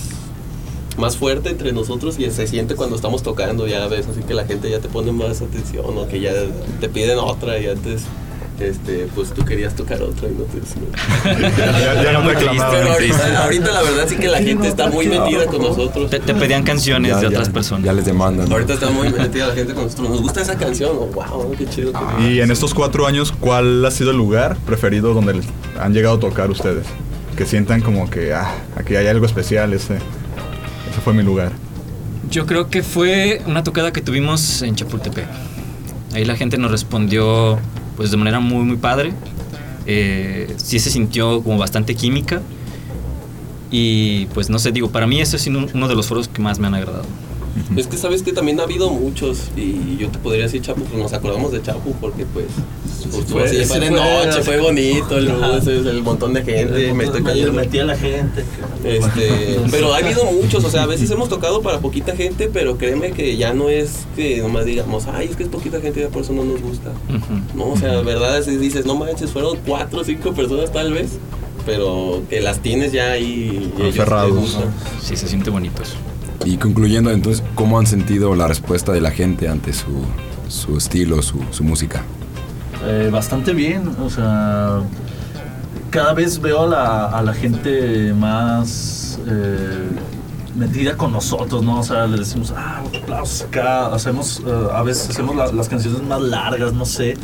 más 0.96 1.16
fuerte 1.16 1.50
entre 1.50 1.72
nosotros 1.72 2.18
y 2.18 2.30
se 2.30 2.46
siente 2.46 2.74
cuando 2.76 2.96
estamos 2.96 3.22
tocando, 3.22 3.66
ya 3.66 3.87
ves, 3.88 4.07
así 4.07 4.20
que 4.22 4.35
la 4.35 4.44
gente 4.44 4.70
ya 4.70 4.78
te 4.78 4.88
pone 4.88 5.12
más 5.12 5.42
atención 5.42 5.87
o 5.98 6.07
que 6.09 6.20
ya 6.20 6.33
te 6.80 6.88
piden 6.88 7.18
otra 7.18 7.59
y 7.59 7.68
antes... 7.68 8.02
Este, 8.61 9.09
pues 9.16 9.33
tú 9.35 9.44
querías 9.44 9.74
tocar 9.74 10.00
otra 10.00 10.28
y 10.28 10.30
no 10.30 10.44
te 10.44 10.61
Ya- 11.40 12.02
ya 12.04 12.12
no 12.12 12.22
reclamaban. 12.22 12.70
Pero 12.70 12.92
ahorita, 13.42 13.72
la 13.72 13.83
verdad 13.83 14.04
sí 14.07 14.14
que 14.14 14.28
la 14.28 14.38
gente 14.38 14.68
está 14.68 14.88
muy 14.88 15.07
metida 15.09 15.46
con 15.46 15.61
nosotros. 15.61 16.09
Te, 16.09 16.20
te 16.20 16.35
pedían 16.35 16.62
canciones 16.62 17.11
Ya- 17.11 17.16
de 17.16 17.22
ya- 17.22 17.28
otras 17.30 17.48
personas. 17.48 17.85
Ya 17.85 17.92
les 17.92 18.04
demandan. 18.04 18.48
¿no? 18.48 18.54
Ahorita 18.54 18.74
está 18.74 18.90
muy 18.90 19.09
metida 19.18 19.48
la 19.48 19.54
gente 19.54 19.74
con 19.74 19.83
nosotros. 19.87 20.09
Nos 20.09 20.22
gusta 20.22 20.40
esa 20.42 20.57
canción. 20.57 20.92
Oh, 20.94 21.07
wow, 21.07 21.52
qué 21.59 21.66
chido. 21.66 21.90
Y 22.20 22.38
en 22.40 22.52
estos 22.52 22.74
cuatro 22.74 23.09
años, 23.09 23.33
¿cuál 23.33 23.85
ha 23.85 23.90
sido 23.90 24.12
el 24.12 24.16
lugar 24.18 24.57
preferido 24.64 25.14
donde 25.14 25.40
han 25.80 25.92
llegado 25.92 26.14
a 26.18 26.20
tocar 26.20 26.48
ustedes? 26.48 26.87
Que 27.37 27.46
sientan 27.46 27.80
como 27.80 28.09
que, 28.09 28.35
ah, 28.35 28.54
aquí 28.76 28.94
hay 28.94 29.09
algo 29.09 29.26
especial, 29.26 29.72
ese, 29.72 29.98
ese 30.90 31.00
fue 31.00 31.12
mi 31.12 31.22
lugar. 31.22 31.52
Yo 32.30 32.46
creo 32.46 32.68
que 32.68 32.82
fue 32.82 33.42
una 33.46 33.62
tocada 33.62 33.92
que 33.92 34.00
tuvimos 34.00 34.62
en 34.62 34.74
Chapultepec. 34.74 35.26
Ahí 36.14 36.24
la 36.24 36.36
gente 36.36 36.58
nos 36.58 36.70
respondió 36.70 37.58
pues 37.96 38.10
de 38.10 38.16
manera 38.16 38.40
muy 38.40 38.64
muy 38.64 38.76
padre. 38.76 39.12
Eh, 39.86 40.54
sí 40.56 40.78
se 40.78 40.90
sintió 40.90 41.42
como 41.42 41.58
bastante 41.58 41.94
química. 41.94 42.40
Y 43.70 44.26
pues 44.26 44.50
no 44.50 44.58
sé, 44.58 44.72
digo, 44.72 44.90
para 44.90 45.06
mí 45.06 45.20
ese 45.20 45.36
es 45.36 45.46
uno 45.46 45.88
de 45.88 45.94
los 45.94 46.06
foros 46.06 46.28
que 46.28 46.40
más 46.40 46.58
me 46.58 46.68
han 46.68 46.74
agradado. 46.74 47.06
Es 47.76 47.86
que 47.86 47.96
sabes 47.96 48.22
que 48.22 48.32
también 48.32 48.58
ha 48.60 48.64
habido 48.64 48.90
muchos 48.90 49.48
y 49.56 49.96
yo 49.96 50.08
te 50.08 50.18
podría 50.18 50.44
decir 50.44 50.60
Chapu, 50.62 50.82
pues 50.82 51.00
nos 51.00 51.12
acordamos 51.12 51.52
de 51.52 51.62
Chapu 51.62 51.92
porque 52.00 52.24
pues, 52.26 52.46
pues, 53.12 53.26
fue- 53.26 53.80
de 53.80 53.90
noche, 53.90 54.42
fue 54.42 54.58
bonito, 54.60 55.18
ese- 55.18 55.76
el 55.88 56.02
montón 56.02 56.32
de 56.34 56.42
gente, 56.42 56.92
me 56.92 57.04
estoy 57.04 57.22
cayendo. 57.22 57.52
Metí 57.52 57.78
a 57.78 57.84
la 57.84 57.96
gente. 57.96 58.44
Este, 58.84 59.58
pero 59.70 59.94
ha 59.94 59.98
habido 59.98 60.24
muchos, 60.24 60.64
o 60.64 60.70
sea, 60.70 60.82
a 60.82 60.86
veces 60.86 61.10
hemos 61.10 61.28
tocado 61.28 61.62
para 61.62 61.78
poquita 61.80 62.14
gente, 62.16 62.50
pero 62.52 62.76
créeme 62.76 63.12
que 63.12 63.36
ya 63.36 63.52
no 63.54 63.68
es 63.68 64.06
que 64.16 64.40
nomás 64.40 64.64
digamos, 64.66 65.06
ay, 65.06 65.28
es 65.30 65.36
que 65.36 65.44
es 65.44 65.48
poquita 65.48 65.80
gente, 65.80 66.00
ya 66.00 66.08
por 66.08 66.22
eso 66.22 66.32
no 66.32 66.44
nos 66.44 66.60
gusta. 66.60 66.90
No, 67.54 67.70
o 67.70 67.76
sea, 67.76 68.00
verdad, 68.02 68.42
si 68.42 68.56
dices, 68.56 68.84
no 68.86 68.94
manches, 68.96 69.30
fueron 69.30 69.58
cuatro 69.66 70.00
o 70.00 70.04
cinco 70.04 70.32
personas 70.32 70.72
tal 70.72 70.92
vez, 70.92 71.10
pero 71.66 72.22
que 72.28 72.40
las 72.40 72.60
tienes 72.60 72.92
ya 72.92 73.12
ahí. 73.12 73.70
y 73.76 73.80
ellos 73.82 73.94
te 73.94 74.02
Aferrados. 74.02 74.32
gustan. 74.38 74.64
Sí, 75.02 75.16
se 75.16 75.28
siente 75.28 75.50
bonito 75.50 75.82
eso. 75.82 75.94
Y 76.44 76.57
concluyendo, 76.59 77.11
entonces, 77.11 77.42
¿cómo 77.54 77.78
han 77.78 77.87
sentido 77.87 78.35
la 78.35 78.46
respuesta 78.46 78.92
de 78.92 79.00
la 79.00 79.11
gente 79.11 79.48
ante 79.48 79.72
su, 79.72 80.04
su 80.48 80.76
estilo, 80.76 81.22
su, 81.22 81.38
música? 81.62 82.02
Eh, 82.85 83.09
bastante 83.11 83.52
bien, 83.54 83.88
o 84.00 84.11
sea, 84.11 84.80
cada 85.90 86.12
vez 86.12 86.40
veo 86.40 86.64
a 86.64 86.66
la, 86.66 87.07
a 87.07 87.22
la 87.22 87.33
gente 87.33 88.12
más 88.12 89.18
eh, 89.26 89.88
metida 90.54 90.96
con 90.96 91.12
nosotros, 91.12 91.62
¿no? 91.62 91.80
O 91.80 91.83
sea, 91.83 92.07
le 92.07 92.18
decimos, 92.18 92.52
ah, 92.57 92.83
aplausos 93.02 93.42
acá, 93.42 93.87
hacemos, 93.94 94.42
eh, 94.46 94.68
a 94.72 94.83
veces 94.83 95.11
hacemos 95.11 95.35
la- 95.37 95.50
las 95.52 95.68
canciones 95.68 96.02
más 96.02 96.20
largas, 96.20 96.74
no 96.74 96.85
sé, 96.85 97.16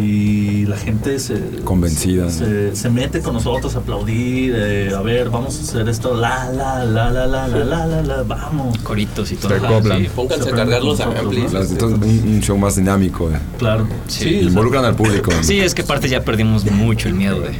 y 0.00 0.66
la 0.66 0.76
gente 0.76 1.18
se... 1.18 1.38
Convencida, 1.64 2.30
Se, 2.30 2.74
se 2.74 2.90
mete 2.90 3.20
con 3.20 3.34
nosotros 3.34 3.74
a 3.76 3.78
aplaudir, 3.78 4.54
eh, 4.56 4.92
a 4.96 5.00
ver, 5.02 5.30
vamos 5.30 5.58
a 5.58 5.62
hacer 5.62 5.88
esto, 5.88 6.14
la, 6.14 6.50
la, 6.52 6.84
la, 6.84 7.10
la, 7.10 7.26
la, 7.26 7.48
la, 7.48 7.64
la, 7.64 7.86
la, 7.86 8.02
la, 8.02 8.22
vamos. 8.22 8.78
Coritos 8.78 9.30
y 9.32 9.36
todo. 9.36 9.50
Sí. 9.82 10.08
Pónganse 10.14 10.44
Se 10.44 10.50
a 10.50 10.54
cargar 10.54 10.82
los 10.82 11.00
amplis. 11.00 11.52
Las- 11.52 11.70
entonces, 11.70 11.98
un, 12.24 12.28
un 12.34 12.40
show 12.40 12.56
más 12.58 12.76
dinámico. 12.76 13.30
eh. 13.30 13.38
Claro. 13.58 13.86
Sí, 14.08 14.18
Sí, 14.24 14.36
o 14.36 14.40
sea, 14.40 14.48
Involucran 14.48 14.84
al 14.84 14.94
público. 14.96 15.30
¿no? 15.32 15.42
Sí, 15.42 15.60
es 15.60 15.74
que 15.74 15.82
aparte 15.82 16.08
ya 16.08 16.22
perdimos 16.24 16.64
mucho 16.70 17.08
el 17.08 17.14
miedo 17.14 17.40
de, 17.40 17.50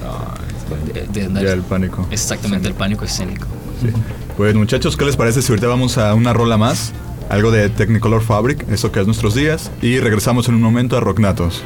de, 0.92 1.06
de 1.12 1.26
andar- 1.26 1.42
Ya 1.44 1.52
el 1.52 1.62
pánico. 1.62 2.06
Exactamente, 2.10 2.68
el 2.68 2.74
pánico 2.74 3.04
escénico. 3.04 3.46
Pues 4.36 4.54
muchachos, 4.54 4.96
¿qué 4.96 5.04
les 5.04 5.16
parece 5.16 5.42
si 5.42 5.52
ahorita 5.52 5.66
vamos 5.68 5.98
a 5.98 6.14
una 6.14 6.32
rola 6.32 6.56
más? 6.56 6.92
Algo 7.28 7.50
de 7.52 7.68
Technicolor 7.68 8.22
Fabric, 8.22 8.66
eso 8.70 8.90
que 8.90 9.00
es 9.00 9.06
nuestros 9.06 9.34
días, 9.36 9.70
y 9.82 10.00
regresamos 10.00 10.48
en 10.48 10.56
un 10.56 10.62
momento 10.62 10.96
a 10.96 11.00
Rocknatos. 11.00 11.62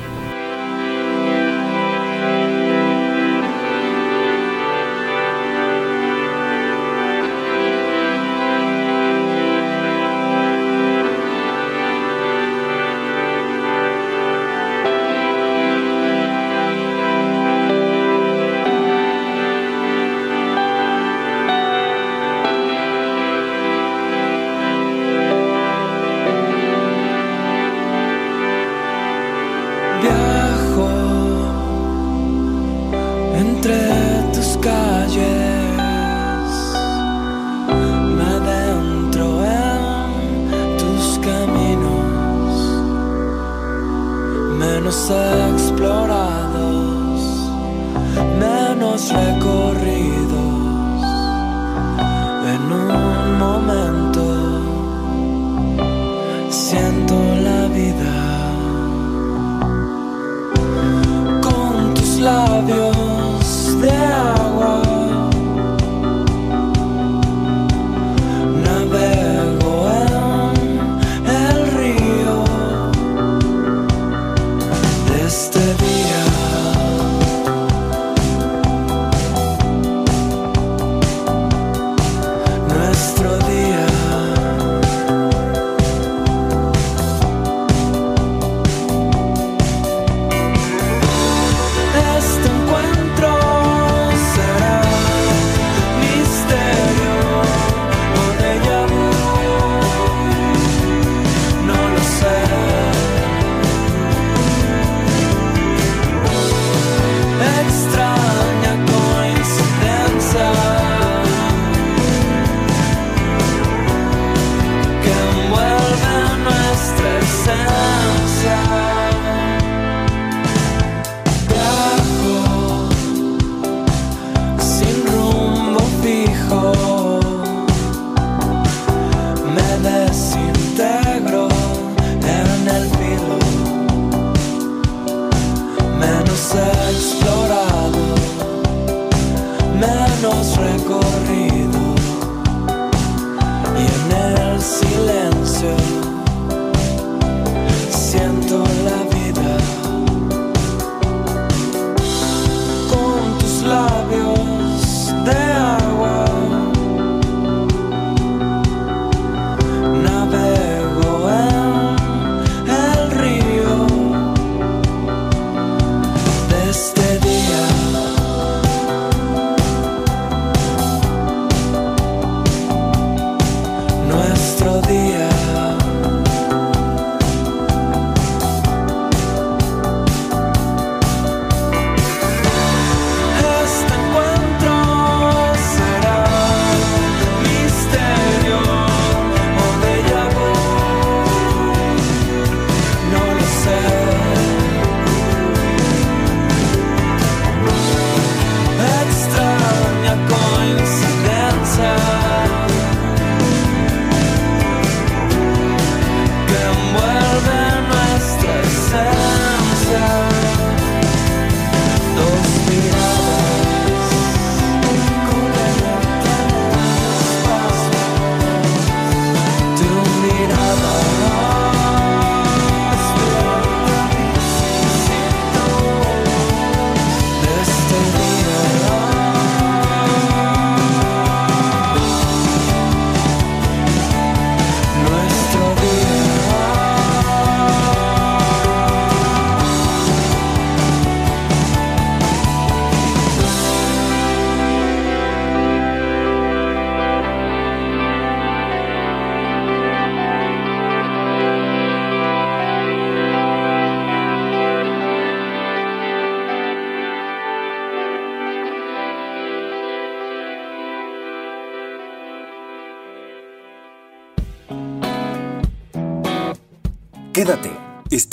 Fijo, 126.49 126.84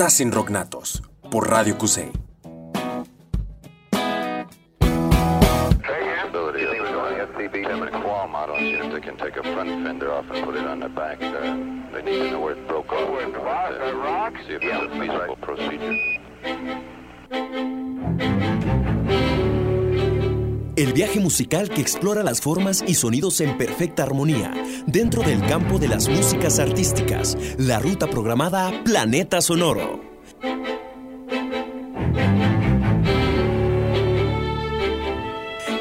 estás 0.01 0.19
en 0.21 0.31
por 1.29 1.47
Radio 1.47 1.77
Cusey. 1.77 2.11
El 20.81 20.93
viaje 20.93 21.19
musical 21.19 21.69
que 21.69 21.79
explora 21.79 22.23
las 22.23 22.41
formas 22.41 22.83
y 22.87 22.95
sonidos 22.95 23.39
en 23.39 23.55
perfecta 23.55 24.01
armonía 24.01 24.51
dentro 24.87 25.21
del 25.21 25.39
campo 25.45 25.77
de 25.77 25.87
las 25.87 26.09
músicas 26.09 26.57
artísticas. 26.57 27.37
La 27.59 27.77
ruta 27.77 28.09
programada 28.09 28.83
Planeta 28.83 29.41
Sonoro. 29.41 30.01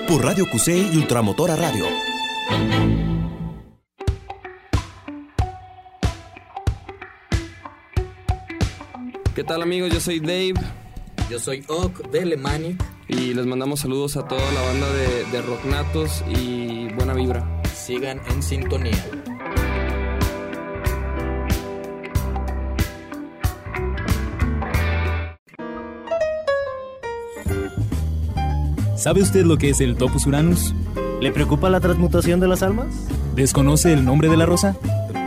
Por 0.07 0.23
Radio 0.23 0.45
Cusey 0.53 0.91
y 0.93 0.99
Ultramotora 0.99 1.57
Radio. 1.57 1.87
¿Qué 9.35 9.45
tal 9.45 9.63
amigos? 9.63 9.95
Yo 9.95 10.01
soy 10.01 10.21
Dave. 10.21 10.61
Yo 11.31 11.39
soy 11.39 11.65
Ock 11.69 12.11
de 12.11 12.27
Lemanic. 12.27 13.00
Y 13.13 13.35
les 13.35 13.45
mandamos 13.45 13.81
saludos 13.81 14.17
a 14.17 14.29
toda 14.29 14.53
la 14.53 14.63
banda 14.63 14.89
de, 14.93 15.25
de 15.33 15.43
Rocknatos 15.43 16.23
y 16.29 16.93
buena 16.95 17.13
vibra. 17.13 17.61
Sigan 17.75 18.21
en 18.31 18.41
sintonía. 18.41 19.05
¿Sabe 28.95 29.23
usted 29.23 29.45
lo 29.45 29.59
que 29.59 29.71
es 29.71 29.81
el 29.81 29.97
Topus 29.97 30.27
Uranus? 30.27 30.73
¿Le 31.21 31.33
preocupa 31.33 31.69
la 31.69 31.81
transmutación 31.81 32.39
de 32.39 32.47
las 32.47 32.63
almas? 32.63 32.87
¿Desconoce 33.35 33.93
el 33.93 34.05
nombre 34.05 34.29
de 34.29 34.37
la 34.37 34.47
rosa? 34.47 34.77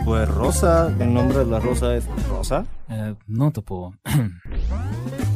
Pues 0.06 0.30
Rosa, 0.30 0.88
el 1.00 1.14
nombre 1.14 1.40
de 1.40 1.46
la 1.48 1.60
rosa 1.60 1.96
es 1.98 2.06
Rosa. 2.30 2.66
Eh, 2.88 3.16
no, 3.28 3.52
Topo. 3.52 3.94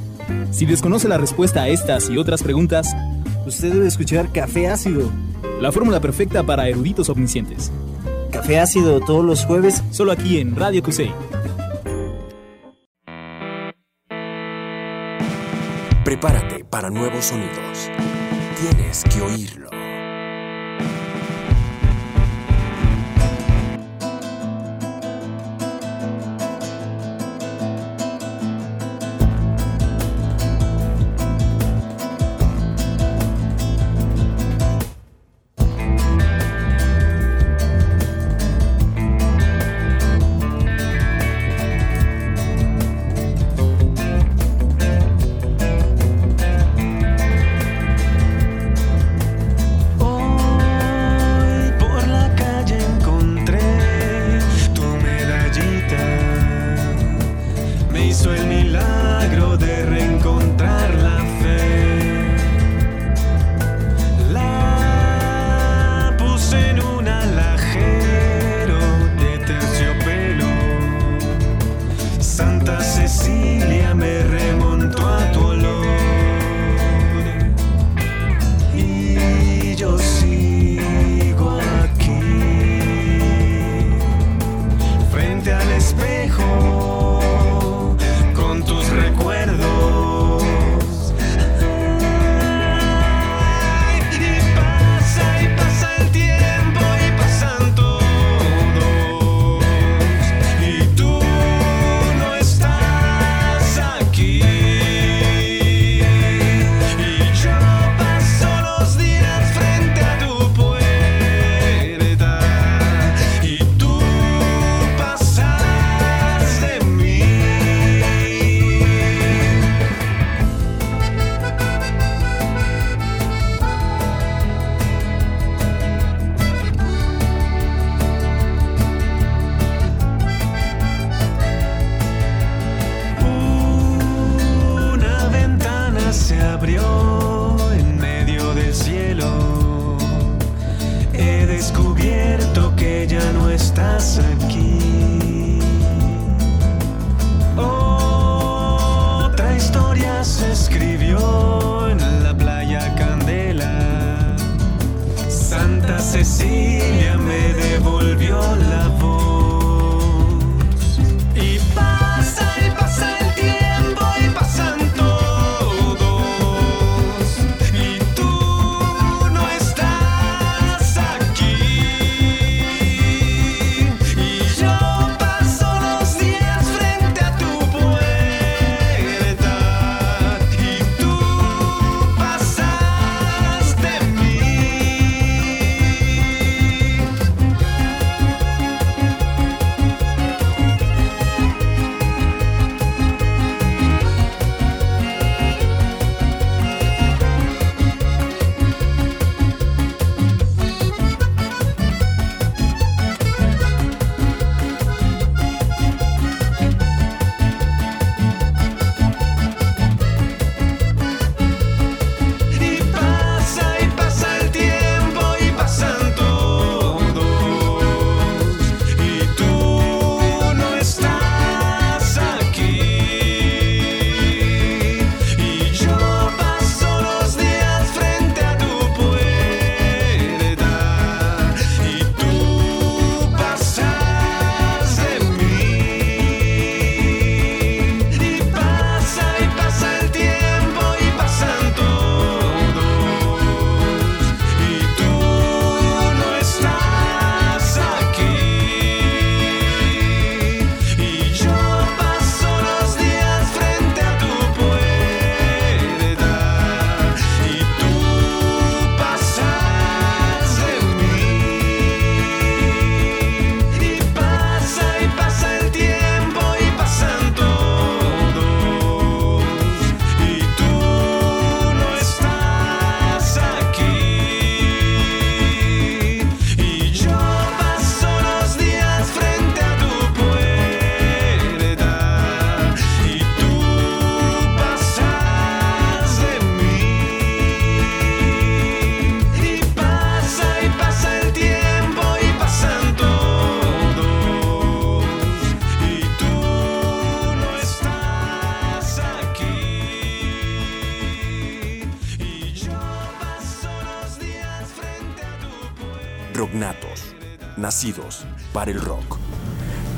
Si 0.52 0.66
desconoce 0.66 1.08
la 1.08 1.18
respuesta 1.18 1.64
a 1.64 1.68
estas 1.70 2.10
y 2.10 2.18
otras 2.18 2.44
preguntas, 2.44 2.96
usted 3.46 3.74
debe 3.74 3.88
escuchar 3.88 4.32
Café 4.32 4.68
Ácido, 4.68 5.12
la 5.62 5.72
fórmula 5.72 6.00
perfecta 6.00 6.44
para 6.44 6.68
eruditos 6.68 7.10
omniscientes. 7.10 7.72
Café 8.32 8.60
Ácido 8.60 9.00
todos 9.00 9.24
los 9.24 9.46
jueves, 9.46 9.84
solo 9.92 10.12
aquí 10.12 10.40
en 10.40 10.56
Radio 10.56 10.84
QC. 10.84 11.12
Prepárate 16.04 16.64
para 16.64 16.90
nuevos 16.90 17.26
sonidos. 17.26 17.90
Tienes 18.60 19.04
que 19.04 19.22
oírlo. 19.22 19.67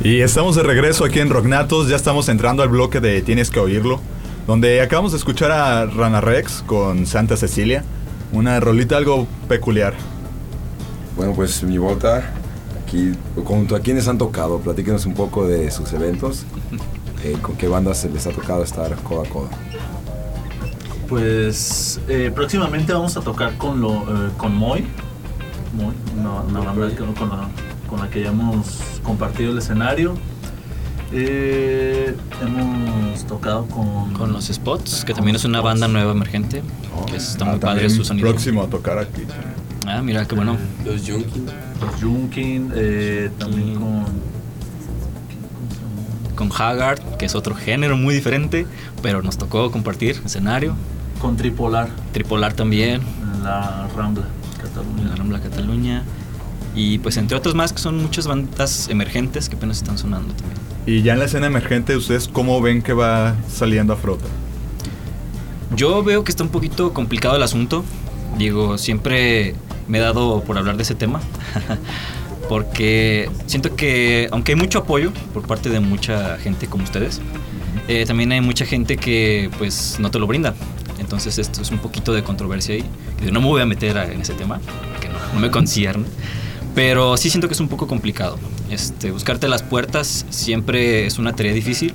Y 0.10 0.22
estamos 0.22 0.56
de 0.56 0.64
regreso 0.64 1.06
aquí 1.06 1.20
en 1.20 1.30
Rocknatos, 1.30 1.88
ya 1.88 1.96
estamos 1.96 2.30
entrando 2.30 2.64
al 2.64 2.70
bloque 2.70 3.00
de 3.00 3.22
Tienes 3.22 3.52
que 3.52 3.60
oírlo, 3.60 4.02
donde 4.48 4.82
acabamos 4.82 5.12
de 5.12 5.20
escuchar 5.20 5.52
a 5.52 5.86
Rana 5.86 6.20
Rex 6.20 6.64
con 6.66 7.06
Santa 7.06 7.38
Cecilia, 7.38 7.84
una 8.32 8.60
rolita 8.60 8.98
algo 8.98 9.28
peculiar. 9.48 9.94
Bueno, 11.16 11.34
pues 11.36 11.62
mi 11.62 11.78
volta, 11.78 12.34
aquí, 12.84 13.12
junto 13.46 13.76
a 13.76 13.82
quienes 13.82 14.08
han 14.08 14.18
tocado, 14.18 14.58
platíquenos 14.58 15.06
un 15.06 15.14
poco 15.14 15.46
de 15.46 15.70
sus 15.70 15.94
eventos, 15.94 16.44
eh, 17.24 17.38
con 17.40 17.56
qué 17.56 17.68
bandas 17.68 18.00
se 18.00 18.10
les 18.10 18.26
ha 18.26 18.32
tocado 18.32 18.64
estar 18.64 18.92
codo 19.04 19.22
a 19.22 19.26
codo. 19.30 19.50
Pues 21.08 22.02
eh, 22.08 22.32
próximamente 22.34 22.94
vamos 22.94 23.16
a 23.16 23.22
tocar 23.22 23.56
con 23.60 23.80
lo 23.80 23.92
eh, 23.92 24.32
con 24.38 24.56
Moy, 24.56 24.88
Moy, 25.78 25.94
una, 26.20 26.42
una 26.42 26.60
banda 26.62 26.90
que- 26.90 26.96
con, 26.96 27.30
la, 27.30 27.48
con 27.88 28.00
la 28.00 28.10
que 28.10 28.24
ya 28.24 28.30
hemos 28.30 28.80
compartido 29.10 29.52
el 29.54 29.58
escenario. 29.58 30.14
Eh, 31.12 32.16
hemos 32.44 33.26
tocado 33.26 33.66
con 33.66 34.14
Con 34.14 34.32
los 34.32 34.46
Spots, 34.46 35.04
que 35.04 35.16
también 35.16 35.36
es 35.36 35.46
una 35.46 35.62
banda 35.62 35.88
nueva 35.88 36.12
emergente, 36.12 36.62
que 37.08 37.16
está 37.16 37.46
muy 37.46 37.58
padre 37.58 37.90
su 37.90 38.06
sonido. 38.06 38.30
próximo 38.30 38.62
a 38.62 38.68
tocar 38.68 39.00
aquí. 39.00 39.24
Ah, 39.88 40.04
mira, 40.04 40.28
qué 40.28 40.36
bueno. 40.36 40.58
Los 40.86 41.02
Junkin. 41.02 41.48
Los 41.82 42.00
Junkin, 42.00 42.72
eh, 42.76 43.32
también 43.40 43.74
con 43.74 44.06
Con 46.36 46.52
Haggard, 46.56 47.18
que 47.18 47.26
es 47.26 47.34
otro 47.34 47.56
género 47.56 47.98
muy 47.98 48.14
diferente, 48.14 48.68
pero 49.02 49.24
nos 49.24 49.40
tocó 49.40 49.72
compartir 49.72 50.22
escenario. 50.24 50.76
Con 51.20 51.36
Tripolar. 51.36 51.90
Tripolar 52.14 52.54
también. 52.54 53.02
la 53.44 53.88
Rambla, 53.98 54.26
Cataluña. 54.62 55.10
La 55.10 55.16
Rambla 55.16 55.40
Cataluña. 55.42 56.04
Y 56.80 56.98
pues 57.00 57.18
entre 57.18 57.36
otros 57.36 57.56
más 57.56 57.74
que 57.74 57.80
son 57.80 58.02
muchas 58.02 58.26
bandas 58.26 58.88
emergentes 58.88 59.50
que 59.50 59.58
apenas 59.58 59.80
están 59.80 59.98
sonando 59.98 60.34
también. 60.34 60.58
Y 60.86 61.02
ya 61.02 61.12
en 61.12 61.20
la 61.20 61.26
escena 61.26 61.48
emergente, 61.48 61.94
¿ustedes 61.98 62.30
cómo 62.30 62.62
ven 62.62 62.82
que 62.82 62.94
va 62.94 63.36
saliendo 63.50 63.92
a 63.92 63.98
frota? 63.98 64.24
Yo 65.76 66.02
veo 66.06 66.24
que 66.24 66.32
está 66.32 66.42
un 66.42 66.52
poquito 66.52 66.94
complicado 66.94 67.36
el 67.36 67.44
asunto. 67.44 67.84
Digo, 68.38 68.78
siempre 68.78 69.56
me 69.90 69.98
he 69.98 70.02
dado 70.02 70.42
por 70.46 70.58
hablar 70.58 70.78
de 70.78 70.84
ese 70.84 70.96
tema. 70.96 71.20
Porque 72.48 73.30
siento 73.46 73.76
que, 73.76 74.30
aunque 74.32 74.54
hay 74.54 74.58
mucho 74.58 74.80
apoyo 74.80 75.12
por 75.34 75.46
parte 75.46 75.70
de 75.70 75.82
mucha 75.82 76.38
gente 76.38 76.68
como 76.68 76.86
ustedes, 76.86 77.20
eh, 77.90 78.06
también 78.08 78.32
hay 78.32 78.40
mucha 78.40 78.66
gente 78.66 78.96
que 78.96 79.52
pues 79.58 79.98
no 80.00 80.12
te 80.12 80.18
lo 80.18 80.28
brinda. 80.28 80.56
Entonces 80.98 81.40
esto 81.40 81.62
es 81.62 81.72
un 81.72 81.80
poquito 81.80 82.14
de 82.14 82.24
controversia 82.24 82.76
ahí. 82.76 82.86
que 83.20 83.34
No 83.34 83.42
me 83.42 83.48
voy 83.48 83.62
a 83.62 83.66
meter 83.66 83.98
en 83.98 84.22
ese 84.22 84.34
tema, 84.34 84.62
que 85.02 85.10
no, 85.10 85.16
no 85.34 85.40
me 85.42 85.52
concierne. 85.52 86.06
Pero 86.76 87.18
sí 87.18 87.30
siento 87.30 87.48
que 87.48 87.54
es 87.54 87.60
un 87.60 87.68
poco 87.68 87.88
complicado. 87.88 88.38
Este, 88.70 89.12
buscarte 89.12 89.48
las 89.48 89.64
puertas 89.64 90.26
siempre 90.30 91.06
es 91.06 91.18
una 91.18 91.36
tarea 91.36 91.54
difícil, 91.54 91.92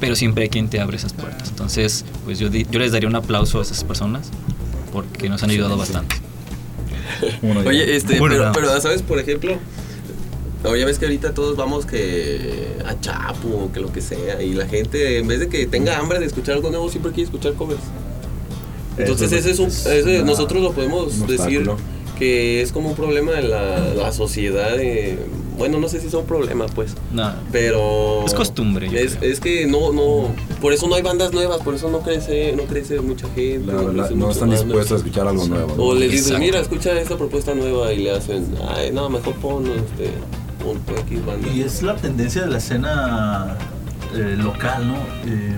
pero 0.00 0.14
siempre 0.14 0.44
hay 0.44 0.50
quien 0.50 0.68
te 0.68 0.80
abre 0.80 0.96
esas 0.96 1.12
puertas. 1.12 1.48
Entonces, 1.48 2.04
pues 2.24 2.38
yo, 2.38 2.48
yo 2.50 2.78
les 2.78 2.92
daría 2.92 3.08
un 3.08 3.16
aplauso 3.16 3.58
a 3.58 3.62
esas 3.62 3.82
personas 3.84 4.28
porque 4.92 5.28
nos 5.28 5.42
han 5.42 5.50
ayudado 5.50 5.76
bastante. 5.76 6.16
Oye, 7.66 7.96
este, 7.96 8.18
Bueno, 8.18 8.36
pero, 8.52 8.68
pero. 8.68 8.80
¿sabes? 8.80 9.02
Por 9.02 9.18
ejemplo, 9.18 9.56
no, 10.62 10.76
ya 10.76 10.86
ves 10.86 10.98
que 10.98 11.06
ahorita 11.06 11.34
todos 11.34 11.56
vamos 11.56 11.84
que 11.86 12.68
a 12.86 12.98
Chapo, 13.00 13.70
que 13.72 13.80
lo 13.80 13.92
que 13.92 14.00
sea, 14.00 14.42
y 14.42 14.54
la 14.54 14.66
gente, 14.66 15.18
en 15.18 15.26
vez 15.26 15.40
de 15.40 15.48
que 15.48 15.66
tenga 15.66 15.98
hambre 15.98 16.18
de 16.20 16.26
escuchar 16.26 16.54
algo 16.56 16.70
nuevo, 16.70 16.88
siempre 16.90 17.10
quiere 17.12 17.24
escuchar 17.24 17.54
covers. 17.54 17.80
Entonces, 18.96 19.32
Eso 19.32 19.36
ese 19.40 19.50
es 19.50 19.58
un, 19.58 19.66
es 19.68 19.86
ese 19.86 20.16
una- 20.18 20.26
nosotros 20.30 20.62
lo 20.62 20.72
podemos 20.72 21.18
decir 21.26 21.58
obstáculo. 21.58 21.76
Que 22.18 22.62
es 22.62 22.72
como 22.72 22.90
un 22.90 22.94
problema 22.96 23.32
de 23.32 23.42
la, 23.42 23.78
la 23.94 24.12
sociedad. 24.12 24.76
de- 24.76 25.18
bueno, 25.56 25.78
no 25.78 25.88
sé 25.88 26.00
si 26.00 26.08
es 26.08 26.14
un 26.14 26.24
problema, 26.26 26.66
pues. 26.66 26.94
No. 27.12 27.32
Pero. 27.52 28.24
Es 28.26 28.34
costumbre, 28.34 28.88
yo 28.90 28.98
Es, 28.98 29.18
es 29.22 29.38
que 29.38 29.66
no, 29.66 29.92
no. 29.92 30.28
Por 30.60 30.72
eso 30.72 30.88
no 30.88 30.96
hay 30.96 31.02
bandas 31.02 31.32
nuevas, 31.32 31.58
por 31.62 31.74
eso 31.74 31.88
no 31.90 32.00
crece, 32.00 32.52
no 32.56 32.64
crece 32.64 33.00
mucha 33.00 33.28
gente. 33.34 33.72
La- 33.72 33.82
la- 33.82 34.02
crece 34.02 34.16
no 34.16 34.30
están 34.32 34.50
dispuestos 34.50 34.92
a 34.92 34.96
escuchar 34.96 35.28
algo 35.28 35.46
nuevo. 35.46 35.74
¿no? 35.76 35.82
O 35.82 35.94
les 35.94 36.10
dices, 36.10 36.38
mira, 36.40 36.58
escucha 36.58 36.98
esta 37.00 37.16
propuesta 37.16 37.54
nueva 37.54 37.92
y 37.92 37.98
le 38.02 38.10
hacen, 38.10 38.46
ay, 38.68 38.90
no, 38.92 39.08
mejor 39.08 39.34
pon 39.34 39.64
este, 39.66 40.10
un 40.68 40.78
X 41.06 41.24
banda. 41.24 41.48
Y 41.54 41.60
es 41.62 41.82
la 41.82 41.94
tendencia 41.96 42.42
de 42.42 42.50
la 42.50 42.58
escena 42.58 43.56
eh, 44.16 44.36
local, 44.36 44.88
¿no? 44.88 44.94
Eh, 45.30 45.56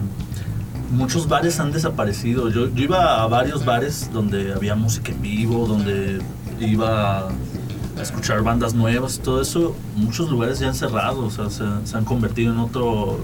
muchos 0.90 1.26
bares 1.26 1.59
han 1.59 1.72
desaparecido. 1.72 2.50
Yo, 2.50 2.68
yo 2.68 2.84
iba 2.84 3.22
a 3.22 3.26
varios 3.28 3.64
bares 3.64 4.11
donde 4.12 4.52
había 4.52 4.74
música 4.74 5.11
en 5.12 5.22
vivo, 5.22 5.66
donde 5.66 6.18
iba 6.61 7.28
a 7.28 8.02
escuchar 8.02 8.42
bandas 8.42 8.74
nuevas 8.74 9.16
y 9.16 9.20
todo 9.20 9.40
eso. 9.40 9.74
Muchos 9.96 10.30
lugares 10.30 10.59
ya 10.59 10.68
han 10.68 10.74
cerrado, 10.74 11.24
o 11.26 11.30
sea, 11.30 11.50
se, 11.50 11.64
se 11.84 11.96
han 11.96 12.04
convertido 12.04 12.52
en 12.52 12.59
otro, 12.59 13.18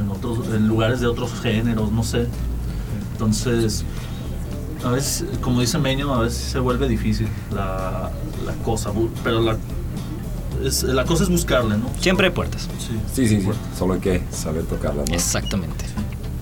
en 0.00 0.08
otros, 0.10 0.46
en 0.54 0.66
lugares 0.68 1.00
de 1.00 1.06
otros 1.06 1.32
géneros, 1.40 1.92
no 1.92 2.02
sé. 2.02 2.26
Entonces, 3.12 3.84
a 4.84 4.90
veces, 4.90 5.26
como 5.40 5.60
dice 5.60 5.78
Meño, 5.78 6.12
a 6.14 6.20
veces 6.22 6.38
se 6.42 6.58
vuelve 6.58 6.88
difícil 6.88 7.28
la, 7.54 8.10
la 8.46 8.52
cosa, 8.64 8.90
pero 9.22 9.40
la, 9.40 9.56
es- 10.64 10.82
la 10.82 11.04
cosa 11.04 11.22
es 11.24 11.28
buscarle, 11.30 11.76
¿no? 11.78 11.86
Siempre 12.00 12.26
hay 12.26 12.32
puertas. 12.32 12.68
Sí. 12.78 12.98
Sí, 13.14 13.28
sí, 13.28 13.40
sí. 13.42 13.48
Solo 13.78 13.94
hay 13.94 14.00
que 14.00 14.22
saber 14.32 14.64
tocarla, 14.64 15.04
¿no? 15.06 15.14
Exactamente. 15.14 15.84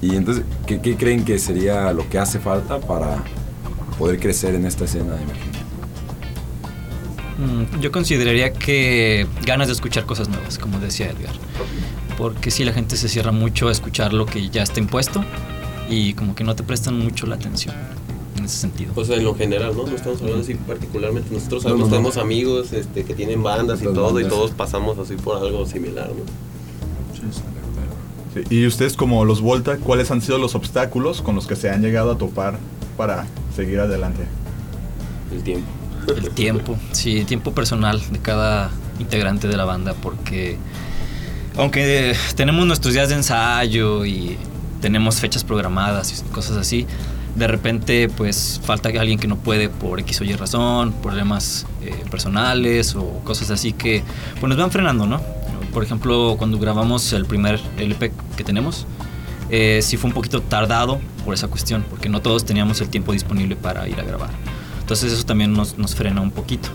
Y 0.02 0.16
entonces, 0.16 0.44
¿qué, 0.66 0.80
qué 0.80 0.96
creen 0.96 1.24
que 1.24 1.38
sería 1.38 1.92
lo 1.92 2.08
que 2.08 2.18
hace 2.18 2.38
falta 2.38 2.80
para 2.80 3.22
poder 3.98 4.18
crecer 4.18 4.54
en 4.54 4.64
esta 4.64 4.84
escena 4.86 5.14
emergente? 5.20 5.49
Mm, 5.49 5.49
Yo 7.80 7.91
consideraría 7.93 8.53
que 8.53 9.26
ganas 9.47 9.68
de 9.68 9.72
escuchar 9.74 10.05
cosas 10.07 10.28
nuevas, 10.28 10.59
como 10.59 10.78
decía 10.78 11.07
Edgar. 11.11 11.34
Porque 12.18 12.51
si 12.51 12.64
la 12.64 12.72
gente 12.72 12.97
se 12.97 13.09
cierra 13.09 13.32
mucho 13.32 13.68
a 13.68 13.72
escuchar 13.72 14.12
lo 14.12 14.26
que 14.26 14.51
ya 14.51 14.62
está 14.62 14.78
impuesto 14.80 15.24
y 15.88 16.12
como 16.14 16.34
que 16.34 16.45
no 16.45 16.55
te 16.55 16.62
prestan 16.62 16.99
mucho 16.99 17.26
la 17.26 17.36
atención 17.36 17.74
en 18.36 18.45
ese 18.45 18.59
sentido. 18.59 18.93
O 18.95 19.05
sea, 19.05 19.16
en 19.16 19.24
lo 19.24 19.34
general, 19.34 19.74
¿no? 19.76 19.86
No 19.86 19.97
estamos 19.97 20.20
hablando 20.20 20.43
así 20.43 20.55
particularmente. 20.55 21.32
Nosotros 21.32 21.62
No, 21.64 21.70
sabemos, 21.70 21.88
no, 21.88 21.97
no. 21.97 21.97
tenemos 21.97 22.16
amigos 22.18 22.72
este, 22.72 23.05
que 23.05 23.14
tienen 23.14 23.43
bandas 23.43 23.80
y 23.80 23.86
Las 23.86 23.95
todo, 23.95 24.20
y 24.20 24.24
todos 24.28 24.51
pasamos 24.51 24.99
así 24.99 25.14
por 25.16 25.36
algo 25.38 25.64
similar, 25.66 26.09
¿no? 26.09 26.24
Sí, 28.34 28.43
Y 28.51 28.66
ustedes 28.66 28.97
como 28.97 29.24
los 29.24 29.41
Volta, 29.41 29.78
¿cuáles 29.78 30.11
han 30.11 30.22
sido 30.22 30.38
los 30.38 30.55
obstáculos 30.55 31.20
con 31.22 31.34
los 31.34 31.47
que 31.47 31.57
se 31.57 31.68
han 31.70 31.82
llegado 31.82 32.12
a 32.12 32.18
topar 32.18 32.59
para 32.97 33.26
seguir 33.57 33.80
adelante? 33.80 34.22
El 35.32 35.43
tiempo. 35.43 35.66
El 36.16 36.30
tiempo, 36.30 36.78
sí, 36.92 37.18
el 37.18 37.26
tiempo 37.26 37.52
personal 37.52 38.00
de 38.11 38.18
cada 38.18 38.70
integrante 38.98 39.48
de 39.48 39.56
la 39.56 39.64
banda, 39.64 39.94
porque 39.94 40.58
aunque 41.56 42.14
tenemos 42.36 42.66
nuestros 42.66 42.94
días 42.94 43.08
de 43.08 43.16
ensayo 43.16 44.04
y 44.04 44.38
tenemos 44.80 45.16
fechas 45.20 45.44
programadas 45.44 46.12
y 46.12 46.32
cosas 46.32 46.56
así, 46.56 46.86
de 47.34 47.46
repente 47.46 48.08
pues 48.08 48.61
falta 48.64 48.88
alguien 48.88 49.18
que 49.18 49.28
no 49.28 49.36
puede 49.36 49.68
por 49.68 50.00
X 50.00 50.20
o 50.20 50.24
Y 50.24 50.34
razón, 50.34 50.92
problemas 51.02 51.66
eh, 51.82 51.94
personales 52.11 52.94
o 52.94 53.20
cosas 53.24 53.50
así 53.50 53.72
que 53.72 54.02
pues 54.40 54.48
nos 54.48 54.58
van 54.58 54.70
frenando, 54.70 55.06
¿no? 55.06 55.20
Por 55.72 55.84
ejemplo, 55.84 56.34
cuando 56.36 56.58
grabamos 56.58 57.12
el 57.12 57.26
primer 57.26 57.61
LP 57.78 58.12
que 58.36 58.42
tenemos, 58.42 58.86
eh, 59.50 59.80
sí 59.82 59.96
fue 59.96 60.08
un 60.08 60.14
poquito 60.14 60.40
tardado 60.42 61.00
por 61.24 61.34
esa 61.34 61.46
cuestión, 61.48 61.84
porque 61.88 62.08
no 62.08 62.22
todos 62.22 62.44
teníamos 62.44 62.80
el 62.80 62.88
tiempo 62.88 63.12
disponible 63.12 63.54
para 63.54 63.88
ir 63.88 64.00
a 64.00 64.02
grabar. 64.02 64.30
Entonces 64.91 65.12
eso 65.12 65.24
también 65.24 65.53
nos, 65.53 65.78
nos 65.78 65.95
frena 65.95 66.20
un 66.20 66.32
poquito. 66.32 66.68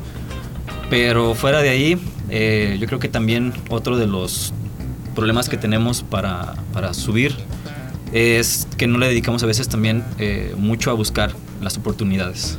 Pero 0.90 1.36
fuera 1.36 1.62
de 1.62 1.68
ahí, 1.68 2.02
eh, 2.30 2.78
yo 2.80 2.88
creo 2.88 2.98
que 2.98 3.10
también 3.10 3.52
otro 3.68 3.98
de 3.98 4.08
los 4.08 4.54
problemas 5.14 5.50
que 5.50 5.58
tenemos 5.58 6.02
para, 6.02 6.56
para 6.72 6.94
subir 6.94 7.36
es 8.14 8.70
que 8.78 8.88
no 8.88 9.00
le 9.00 9.10
dedicamos 9.10 9.44
a 9.44 9.48
veces 9.48 9.68
también 9.68 10.02
eh, 10.18 10.56
mucho 10.58 10.92
a 10.92 10.94
buscar 10.94 11.34
las 11.62 11.76
oportunidades. 11.76 12.58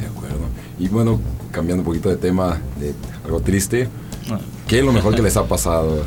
De 0.00 0.06
acuerdo. 0.06 0.46
Y 0.78 0.88
bueno, 0.88 1.20
cambiando 1.50 1.82
un 1.82 1.86
poquito 1.86 2.08
de 2.08 2.16
tema, 2.16 2.62
de 2.80 2.94
algo 3.26 3.40
triste, 3.40 3.90
Ah. 4.30 4.38
¿qué 4.66 4.78
es 4.78 4.84
lo 4.86 4.92
mejor 4.92 5.14
que 5.14 5.20
les 5.20 5.36
ha 5.36 5.44
pasado 5.46 5.98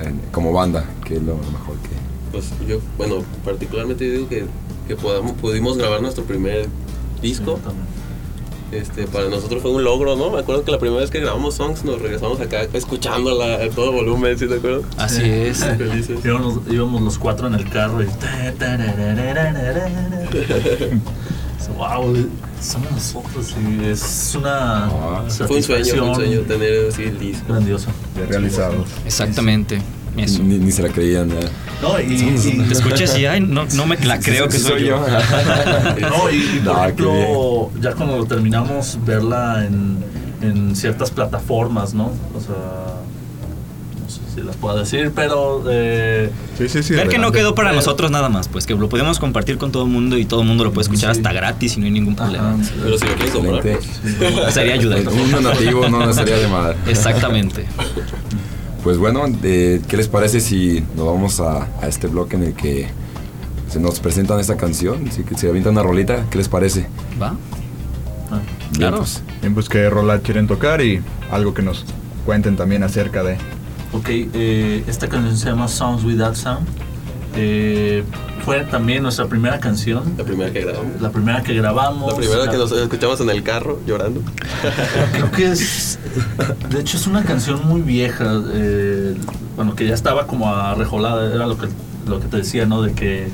eh, 0.00 0.12
como 0.30 0.52
banda? 0.52 0.84
¿Qué 1.04 1.16
es 1.16 1.22
lo 1.22 1.34
mejor 1.34 1.76
que...? 1.82 1.88
Pues 2.30 2.52
yo, 2.68 2.78
bueno, 2.96 3.24
particularmente 3.44 4.06
yo 4.06 4.12
digo 4.12 4.28
que, 4.28 4.44
que 4.88 4.96
podamos, 4.96 5.32
pudimos 5.32 5.76
grabar 5.76 6.00
nuestro 6.00 6.24
primer 6.24 6.66
disco. 7.20 7.60
Este, 8.72 9.06
para 9.06 9.28
nosotros 9.28 9.62
fue 9.62 9.70
un 9.70 9.84
logro, 9.84 10.16
¿no? 10.16 10.30
Me 10.30 10.40
acuerdo 10.40 10.64
que 10.64 10.72
la 10.72 10.78
primera 10.78 11.00
vez 11.00 11.10
que 11.10 11.20
grabamos 11.20 11.54
songs 11.54 11.84
nos 11.84 12.02
regresamos 12.02 12.40
acá 12.40 12.62
escuchándola 12.72 13.56
a 13.64 13.70
todo 13.70 13.92
volumen, 13.92 14.38
¿sí 14.38 14.46
te 14.46 14.56
acuerdas? 14.56 14.82
Así 14.96 15.22
es. 15.24 15.64
Felices. 15.78 16.24
Íbamos, 16.24 16.60
íbamos 16.70 17.02
los 17.02 17.18
cuatro 17.18 17.46
en 17.46 17.54
el 17.54 17.68
carro 17.68 18.02
y. 18.02 18.06
wow, 21.76 22.28
somos 22.60 22.90
nosotros 22.90 23.54
y 23.58 23.84
es 23.86 24.34
una. 24.34 24.90
Fue 25.46 25.56
un 25.56 25.62
sueño, 25.62 25.84
fue 25.84 26.00
un 26.00 26.14
sueño 26.14 26.40
tener 26.40 26.88
así 26.88 27.04
el 27.04 27.18
disco. 27.18 27.44
Grandioso. 27.48 27.88
realizado. 28.28 28.84
Exactamente. 29.06 29.80
Eso. 30.16 30.42
Ni, 30.42 30.58
ni 30.58 30.72
se 30.72 30.82
la 30.82 30.88
creían. 30.88 31.30
¿eh? 31.30 31.48
No, 31.82 32.00
y, 32.00 32.12
y- 32.12 32.58
te 32.66 32.72
escuchas 32.74 33.16
y 33.18 33.26
ay, 33.26 33.40
no, 33.40 33.64
no 33.74 33.86
me 33.86 33.96
la 33.98 34.18
creo 34.18 34.48
que 34.48 34.58
soy 34.58 34.86
yo. 34.86 34.98
no, 36.00 36.30
y, 36.30 36.36
y 36.36 36.60
por 36.64 36.74
No, 36.74 36.82
ejemplo, 36.84 37.70
ya 37.80 37.92
cuando 37.92 38.24
terminamos, 38.26 38.98
verla 39.06 39.64
en, 39.64 39.98
en 40.42 40.74
ciertas 40.74 41.10
plataformas, 41.12 41.94
¿no? 41.94 42.06
O 42.36 42.40
sea, 42.40 42.56
no 44.02 44.10
sé 44.10 44.20
si 44.34 44.40
las 44.40 44.56
puedo 44.56 44.76
decir, 44.76 45.12
pero... 45.14 45.62
Eh, 45.70 46.30
sí, 46.58 46.68
sí, 46.82 46.94
Ver 46.94 47.08
que 47.08 47.18
no 47.18 47.30
quedó 47.30 47.54
para 47.54 47.72
nosotros 47.72 48.10
nada 48.10 48.28
más, 48.28 48.48
pues 48.48 48.66
que 48.66 48.74
lo 48.74 48.88
podemos 48.88 49.20
compartir 49.20 49.56
con 49.56 49.70
todo 49.70 49.84
el 49.84 49.90
mundo 49.90 50.18
y 50.18 50.24
todo 50.24 50.40
el 50.40 50.48
mundo 50.48 50.64
lo 50.64 50.72
puede 50.72 50.82
escuchar 50.84 51.10
hasta 51.10 51.32
gratis 51.32 51.76
y 51.76 51.80
no 51.80 51.86
hay 51.86 51.92
ningún 51.92 52.16
problema. 52.16 52.56
Pero 52.82 52.98
si 52.98 53.06
lo 53.06 53.14
quieres 53.14 53.30
comprar, 53.34 54.52
Sería 54.52 54.74
ayuda. 54.74 54.96
Un 55.10 55.30
donativo 55.30 55.88
no 55.88 56.12
sería 56.12 56.38
de 56.38 56.48
mal. 56.48 56.76
Exactamente. 56.88 57.66
Pues 58.88 58.96
bueno, 58.96 59.24
eh, 59.42 59.82
¿qué 59.86 59.98
les 59.98 60.08
parece 60.08 60.40
si 60.40 60.82
nos 60.96 61.04
vamos 61.04 61.40
a, 61.40 61.68
a 61.82 61.88
este 61.88 62.06
bloque 62.06 62.36
en 62.36 62.42
el 62.44 62.54
que 62.54 62.88
se 63.68 63.78
nos 63.80 64.00
presentan 64.00 64.40
esta 64.40 64.56
canción? 64.56 65.12
Si 65.12 65.24
que 65.24 65.36
se 65.36 65.46
avienta 65.46 65.68
una 65.68 65.82
rolita, 65.82 66.24
¿qué 66.30 66.38
les 66.38 66.48
parece? 66.48 66.86
¿Va? 67.20 67.34
Bien, 68.30 68.42
Claro. 68.72 68.96
pues, 68.96 69.22
bien, 69.42 69.52
pues 69.52 69.68
qué 69.68 69.90
rola 69.90 70.20
quieren 70.20 70.46
tocar 70.46 70.80
y 70.80 71.02
algo 71.30 71.52
que 71.52 71.60
nos 71.60 71.84
cuenten 72.24 72.56
también 72.56 72.82
acerca 72.82 73.22
de... 73.22 73.34
Ok, 73.92 74.08
eh, 74.08 74.82
esta 74.86 75.06
canción 75.06 75.36
se 75.36 75.50
llama 75.50 75.68
Sounds 75.68 76.02
Without 76.04 76.34
Sound. 76.34 76.66
Eh, 77.40 78.02
fue 78.44 78.62
también 78.64 79.02
nuestra 79.04 79.26
primera 79.26 79.60
canción. 79.60 80.02
La 80.18 80.24
primera 80.24 80.50
que 80.52 80.60
grabamos. 80.62 81.00
La 81.00 81.10
primera 81.10 81.42
que 81.42 81.54
grabamos. 81.54 82.10
La 82.12 82.16
primera 82.18 82.44
La- 82.46 82.50
que 82.50 82.56
nos 82.56 82.72
escuchamos 82.72 83.20
en 83.20 83.30
el 83.30 83.42
carro 83.44 83.78
llorando. 83.86 84.22
Creo 85.12 85.30
que 85.30 85.52
es. 85.52 86.00
De 86.70 86.80
hecho, 86.80 86.96
es 86.96 87.06
una 87.06 87.22
canción 87.22 87.64
muy 87.66 87.80
vieja. 87.82 88.24
eh, 88.52 89.14
bueno, 89.54 89.76
que 89.76 89.86
ya 89.86 89.94
estaba 89.94 90.26
como 90.26 90.52
arrejolada. 90.52 91.32
Era 91.32 91.46
lo 91.46 91.56
que, 91.58 91.68
lo 92.08 92.18
que 92.18 92.26
te 92.26 92.38
decía, 92.38 92.66
¿no? 92.66 92.82
De 92.82 92.92
que 92.92 93.28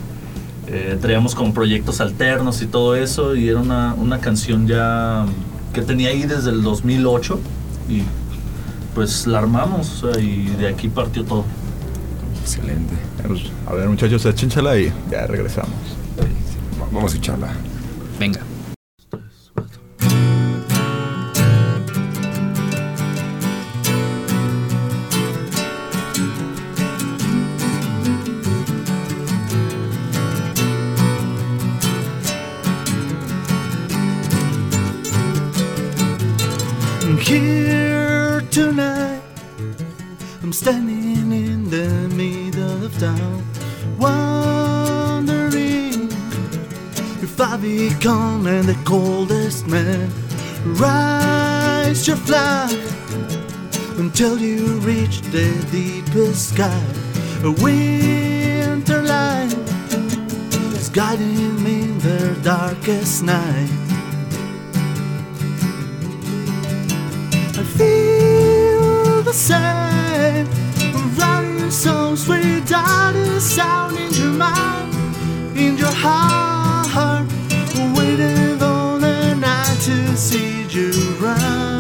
eh, 0.67 0.99
traíamos 1.01 1.35
como 1.35 1.55
proyectos 1.55 2.01
alternos 2.03 2.61
y 2.61 2.67
todo 2.67 2.95
eso. 2.97 3.35
Y 3.37 3.49
era 3.49 3.61
una, 3.61 3.95
una 3.95 4.19
canción 4.21 4.67
ya 4.67 5.25
que 5.73 5.81
tenía 5.81 6.11
ahí 6.11 6.25
desde 6.25 6.51
el 6.51 6.63
2008. 6.63 7.41
Y 7.89 8.03
pues 8.95 9.27
la 9.27 9.39
armamos. 9.39 10.03
o 10.03 10.13
sea, 10.13 10.21
y 10.23 10.45
de 10.59 10.69
aquí 10.69 10.89
partió 10.89 11.25
todo. 11.25 11.45
Excelente. 12.45 12.95
A 13.67 13.73
ver 13.73 13.89
muchachos, 13.89 14.27
échenchela 14.27 14.79
y 14.79 14.93
ya 15.11 15.27
regresamos. 15.27 15.75
Vamos 16.93 17.05
a 17.05 17.07
escucharla. 17.07 17.55
Venga. 18.19 18.41
I'm 37.07 37.19
here 37.19 38.43
tonight. 38.51 39.23
I'm 40.43 40.53
standing 40.53 40.94
if 47.65 47.93
I 47.93 47.95
become 47.95 48.45
the 48.45 48.77
coldest 48.85 49.67
man. 49.67 50.11
Rise 50.65 52.07
your 52.07 52.17
flag 52.17 52.71
until 53.99 54.39
you 54.39 54.79
reach 54.81 55.21
the 55.33 55.51
deepest 55.71 56.51
sky. 56.55 56.85
A 57.43 57.51
winter 57.51 59.03
light 59.03 59.55
is 60.75 60.89
guiding 60.89 61.63
me 61.63 61.83
in 61.83 61.99
the 61.99 62.39
darkest 62.43 63.23
night. 63.23 63.71
I 67.57 67.65
feel 67.79 69.23
the 69.23 69.33
same. 69.33 70.49
Writing 71.19 71.71
songs 71.71 72.29
without 72.29 73.15
a 73.15 73.41
sound 73.41 73.97
in 73.97 74.13
your 74.13 74.33
mind, 74.33 74.95
in 75.57 75.77
your 75.77 75.93
heart. 75.93 76.54
To 79.85 80.17
see 80.17 80.63
you 80.71 80.91
round. 81.21 81.74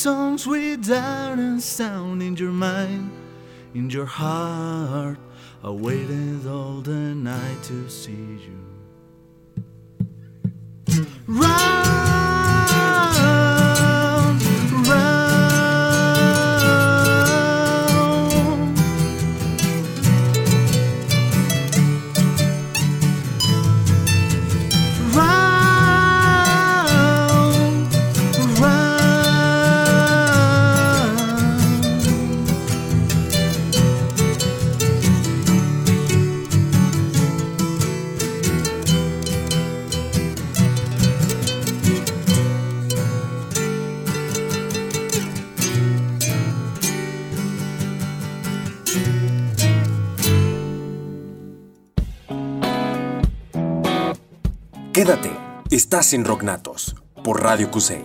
Songs 0.00 0.46
without 0.46 1.38
a 1.38 1.60
sound 1.60 2.22
in 2.22 2.34
your 2.34 2.52
mind, 2.52 3.10
in 3.74 3.90
your 3.90 4.06
heart. 4.06 5.18
I 5.62 5.68
waited 5.68 6.46
all 6.46 6.80
the 6.80 7.14
night 7.14 7.62
to 7.64 7.86
see 7.90 8.40
you. 8.46 8.58
Round, 11.26 11.89
estás 55.80 56.12
en 56.12 56.26
Rocknatos. 56.26 56.94
por 57.24 57.42
Radio 57.42 57.70
Cusey. 57.70 58.04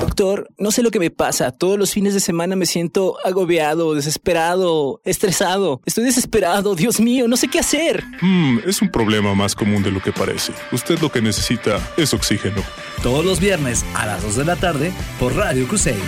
Doctor, 0.00 0.48
no 0.56 0.70
sé 0.70 0.82
lo 0.82 0.90
que 0.90 0.98
me 0.98 1.10
pasa. 1.10 1.50
Todos 1.50 1.78
los 1.78 1.92
fines 1.92 2.14
de 2.14 2.20
semana 2.20 2.56
me 2.56 2.64
siento 2.64 3.18
agobiado, 3.22 3.94
desesperado, 3.94 5.02
estresado. 5.04 5.82
Estoy 5.84 6.04
desesperado, 6.04 6.74
Dios 6.74 7.00
mío, 7.00 7.28
no 7.28 7.36
sé 7.36 7.48
qué 7.48 7.58
hacer. 7.58 8.02
Hmm, 8.22 8.60
es 8.66 8.80
un 8.80 8.90
problema 8.90 9.34
más 9.34 9.54
común 9.54 9.82
de 9.82 9.90
lo 9.90 10.00
que 10.00 10.12
parece. 10.12 10.54
Usted 10.72 11.00
lo 11.00 11.12
que 11.12 11.20
necesita 11.20 11.78
es 11.98 12.14
oxígeno. 12.14 12.62
Todos 13.02 13.26
los 13.26 13.40
viernes 13.40 13.84
a 13.94 14.06
las 14.06 14.22
2 14.22 14.36
de 14.36 14.44
la 14.46 14.56
tarde 14.56 14.92
por 15.18 15.36
Radio 15.36 15.68
Crusade. 15.68 16.00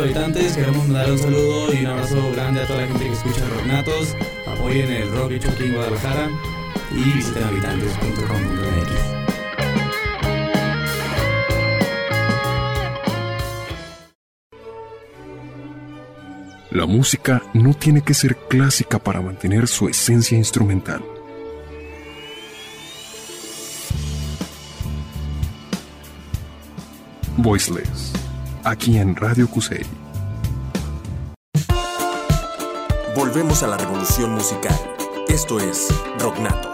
Habitantes, 0.00 0.56
queremos 0.56 0.88
mandar 0.88 1.10
un 1.10 1.18
saludo 1.18 1.72
y 1.72 1.80
un 1.80 1.86
abrazo 1.86 2.32
grande 2.32 2.62
a 2.62 2.66
toda 2.66 2.80
la 2.82 2.86
gente 2.88 3.04
que 3.04 3.12
escucha 3.12 3.48
Rocknatos. 3.48 4.16
Apoyen 4.46 4.90
el 4.90 5.10
rock 5.12 5.32
hecho 5.32 5.50
aquí 5.50 5.64
en 5.64 5.74
Guadalajara 5.74 6.30
y 6.92 7.12
visiten 7.12 7.44
habitantes.com.mx. 7.44 9.20
La 16.70 16.86
música 16.86 17.42
no 17.52 17.74
tiene 17.74 18.02
que 18.02 18.14
ser 18.14 18.36
clásica 18.48 18.98
para 18.98 19.20
mantener 19.20 19.68
su 19.68 19.88
esencia 19.88 20.38
instrumental. 20.38 21.02
Voiceless, 27.36 28.12
aquí 28.64 28.98
en 28.98 29.16
Radio 29.16 29.48
Cusey. 29.48 29.84
Volvemos 33.16 33.62
a 33.62 33.66
la 33.66 33.76
revolución 33.76 34.32
musical. 34.32 34.78
Esto 35.28 35.58
es 35.58 35.88
Rocknatos. 36.18 36.69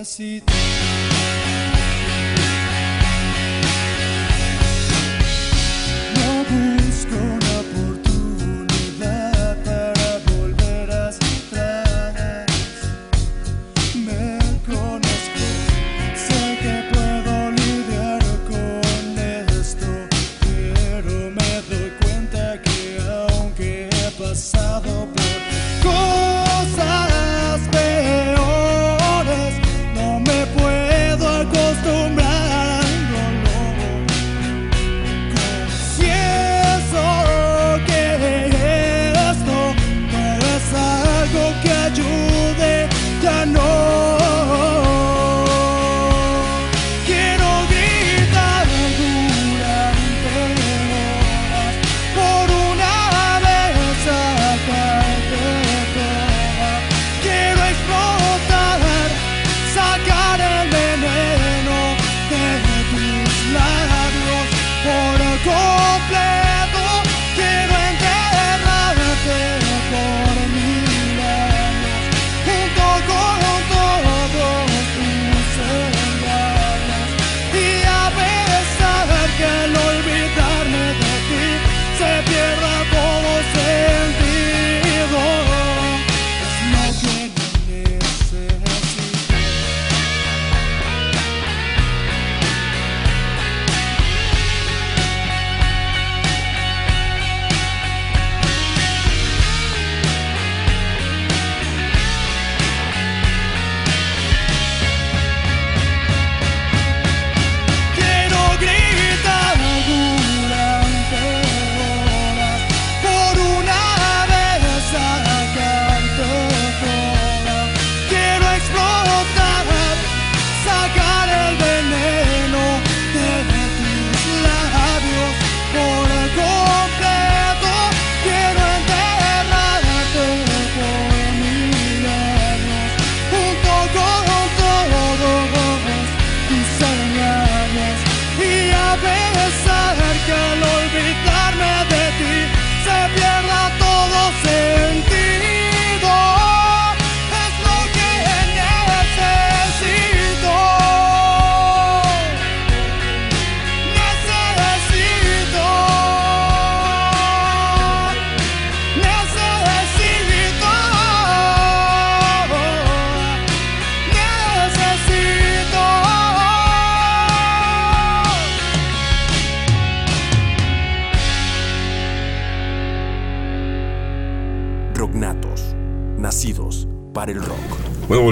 Necesito. 0.00 0.79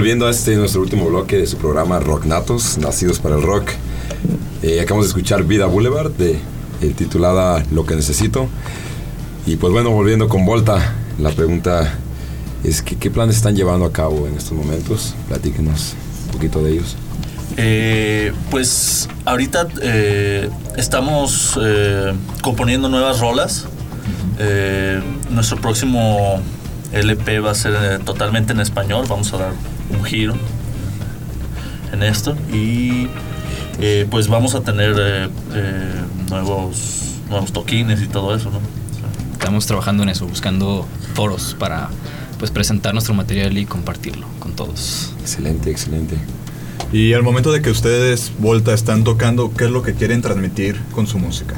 Volviendo 0.08 0.26
a 0.26 0.30
este 0.30 0.56
nuestro 0.56 0.80
último 0.80 1.04
bloque 1.04 1.36
de 1.36 1.46
su 1.46 1.58
programa 1.58 2.00
Rock 2.00 2.24
Natos, 2.24 2.78
Nacidos 2.78 3.18
para 3.18 3.36
el 3.36 3.42
Rock. 3.42 3.72
Eh, 4.62 4.80
acabamos 4.80 5.04
de 5.04 5.08
escuchar 5.08 5.44
Vida 5.44 5.66
Boulevard, 5.66 6.12
de, 6.12 6.38
eh, 6.80 6.94
titulada 6.96 7.62
Lo 7.72 7.84
que 7.84 7.94
necesito. 7.94 8.48
Y 9.44 9.56
pues 9.56 9.70
bueno, 9.70 9.90
volviendo 9.90 10.26
con 10.26 10.46
Volta, 10.46 10.94
la 11.18 11.28
pregunta 11.28 11.98
es 12.64 12.80
que, 12.80 12.96
¿qué 12.96 13.10
planes 13.10 13.36
están 13.36 13.54
llevando 13.54 13.84
a 13.84 13.92
cabo 13.92 14.26
en 14.26 14.34
estos 14.38 14.52
momentos? 14.52 15.14
Platíquenos 15.28 15.92
un 16.24 16.32
poquito 16.32 16.62
de 16.62 16.72
ellos. 16.72 16.96
Eh, 17.58 18.32
pues 18.50 19.10
ahorita 19.26 19.68
eh, 19.82 20.48
estamos 20.78 21.60
eh, 21.62 22.14
componiendo 22.40 22.88
nuevas 22.88 23.20
rolas. 23.20 23.66
Nuestro 25.28 25.60
próximo 25.60 26.40
LP 26.92 27.40
va 27.40 27.50
a 27.50 27.54
ser 27.54 27.74
eh, 27.80 27.98
totalmente 28.04 28.52
en 28.52 28.60
español. 28.60 29.06
Vamos 29.08 29.32
a 29.32 29.38
dar 29.38 29.52
un 29.90 30.04
giro 30.04 30.34
en 31.92 32.02
esto. 32.02 32.36
Y 32.52 33.08
eh, 33.80 34.06
pues 34.10 34.28
vamos 34.28 34.54
a 34.54 34.62
tener 34.62 34.96
eh, 34.98 35.28
eh, 35.54 35.94
nuevos, 36.28 37.14
nuevos 37.28 37.52
toquines 37.52 38.02
y 38.02 38.06
todo 38.06 38.34
eso, 38.34 38.50
¿no? 38.50 38.60
Estamos 39.32 39.66
trabajando 39.66 40.02
en 40.02 40.08
eso, 40.08 40.26
buscando 40.26 40.86
foros 41.14 41.54
para 41.58 41.88
pues 42.38 42.50
presentar 42.50 42.92
nuestro 42.92 43.14
material 43.14 43.56
y 43.56 43.66
compartirlo 43.66 44.26
con 44.40 44.52
todos. 44.54 45.14
Excelente, 45.20 45.70
excelente. 45.70 46.16
Y 46.92 47.12
al 47.12 47.22
momento 47.22 47.52
de 47.52 47.62
que 47.62 47.70
ustedes, 47.70 48.32
Volta, 48.38 48.74
están 48.74 49.04
tocando, 49.04 49.52
¿qué 49.54 49.64
es 49.64 49.70
lo 49.70 49.82
que 49.82 49.94
quieren 49.94 50.22
transmitir 50.22 50.80
con 50.92 51.06
su 51.06 51.18
música? 51.18 51.54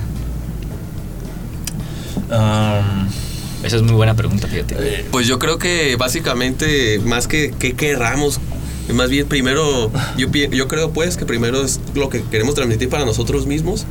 Esa 3.62 3.76
es 3.76 3.82
muy 3.82 3.94
buena 3.94 4.14
pregunta, 4.14 4.48
fíjate. 4.48 5.04
Pues 5.11 5.26
yo 5.26 5.38
creo 5.38 5.58
que 5.58 5.96
básicamente, 5.96 6.98
más 7.00 7.28
que 7.28 7.50
que 7.50 7.74
querramos, 7.74 8.40
más 8.92 9.11
bien 9.11 9.26
primero, 9.26 9.90
yo, 10.16 10.28
yo 10.28 10.68
creo 10.68 10.90
pues 10.92 11.16
que 11.16 11.26
primero 11.26 11.62
es 11.62 11.80
lo 11.94 12.08
que 12.08 12.22
queremos 12.22 12.54
transmitir 12.54 12.88
para 12.88 13.04
nosotros 13.04 13.46
mismos 13.46 13.86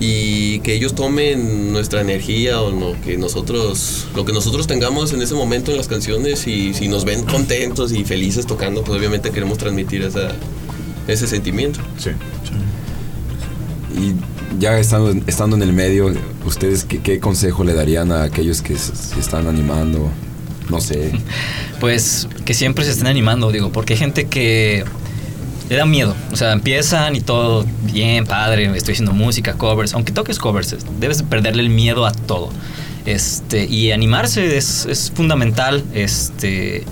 y 0.00 0.58
que 0.60 0.74
ellos 0.74 0.94
tomen 0.94 1.72
nuestra 1.72 2.00
energía 2.00 2.60
o 2.60 2.70
lo 2.70 3.00
que 3.02 3.16
nosotros, 3.16 4.06
lo 4.14 4.24
que 4.24 4.32
nosotros 4.32 4.66
tengamos 4.66 5.12
en 5.12 5.22
ese 5.22 5.34
momento 5.34 5.70
en 5.70 5.76
las 5.76 5.88
canciones 5.88 6.46
y 6.46 6.74
si 6.74 6.88
nos 6.88 7.04
ven 7.04 7.22
contentos 7.24 7.92
y 7.92 8.04
felices 8.04 8.46
tocando, 8.46 8.82
pues 8.82 8.98
obviamente 8.98 9.30
queremos 9.30 9.58
transmitir 9.58 10.02
esa, 10.02 10.32
ese 11.06 11.26
sentimiento. 11.26 11.80
Sí. 11.98 12.10
Y 13.96 14.33
ya 14.58 14.78
estando, 14.78 15.14
estando 15.26 15.56
en 15.56 15.62
el 15.62 15.72
medio, 15.72 16.12
¿ustedes 16.44 16.84
qué, 16.84 17.20
consejo 17.20 17.64
le 17.64 17.74
darían 17.74 18.12
a 18.12 18.24
aquellos 18.24 18.62
que 18.62 18.76
se 18.76 19.18
están 19.18 19.46
animando? 19.46 20.10
No 20.70 20.80
sé. 20.80 21.12
Pues 21.80 22.28
que 22.46 22.54
siempre 22.54 22.82
se 22.84 22.92
estén 22.92 23.08
animando, 23.08 23.52
digo, 23.52 23.70
porque 23.70 23.92
hay 23.92 23.98
gente 23.98 24.26
que 24.26 24.84
le 25.68 25.76
da 25.76 25.84
miedo. 25.84 26.14
O 26.32 26.36
sea, 26.36 26.52
empiezan 26.52 27.14
y 27.14 27.20
todo 27.20 27.66
bien, 27.82 28.24
padre, 28.24 28.74
estoy 28.74 28.92
haciendo 28.92 29.12
música, 29.12 29.54
covers. 29.54 29.92
Aunque 29.92 30.12
toques 30.12 30.38
covers, 30.38 30.76
debes 30.98 31.18
de 31.18 31.24
perderle 31.24 31.62
el 31.62 31.68
miedo 31.68 32.06
a 32.06 32.12
todo. 32.12 32.50
Este, 33.04 33.66
y 33.66 33.90
animarse 33.90 34.56
es, 34.56 34.86
es 34.86 35.12
fundamental. 35.14 35.84
Este, 35.92 36.84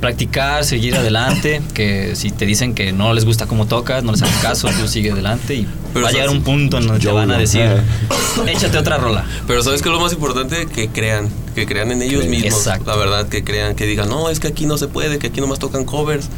practicar, 0.00 0.64
seguir 0.64 0.94
adelante. 0.96 1.60
Que 1.74 2.14
si 2.16 2.30
te 2.30 2.46
dicen 2.46 2.74
que 2.74 2.92
no 2.92 3.12
les 3.14 3.24
gusta 3.24 3.46
cómo 3.46 3.66
tocas, 3.66 4.04
no 4.04 4.12
les 4.12 4.22
hagas 4.22 4.36
caso, 4.38 4.68
tú 4.78 4.88
sigue 4.88 5.12
adelante 5.12 5.54
y 5.54 5.66
Pero 6.00 6.04
va 6.04 6.08
a 6.08 6.12
llegar 6.12 6.26
sabes- 6.28 6.38
un 6.38 6.44
punto 6.44 6.78
en 6.78 6.86
donde 6.86 7.04
te 7.04 7.12
van 7.12 7.30
a 7.30 7.38
decir, 7.38 7.62
échate 8.46 8.78
otra 8.78 8.96
rola. 8.98 9.24
Pero 9.46 9.62
sabes 9.62 9.82
que 9.82 9.88
lo 9.90 10.00
más 10.00 10.12
importante 10.12 10.66
que 10.66 10.88
crean, 10.88 11.28
que 11.54 11.66
crean 11.66 11.92
en 11.92 12.02
ellos 12.02 12.24
mismos, 12.26 12.52
Exacto. 12.58 12.90
la 12.90 12.96
verdad, 12.96 13.28
que 13.28 13.44
crean, 13.44 13.74
que 13.74 13.86
digan, 13.86 14.08
no, 14.08 14.30
es 14.30 14.40
que 14.40 14.48
aquí 14.48 14.66
no 14.66 14.78
se 14.78 14.88
puede, 14.88 15.18
que 15.18 15.28
aquí 15.28 15.40
nomás 15.40 15.58
tocan 15.58 15.84
covers. 15.84 16.28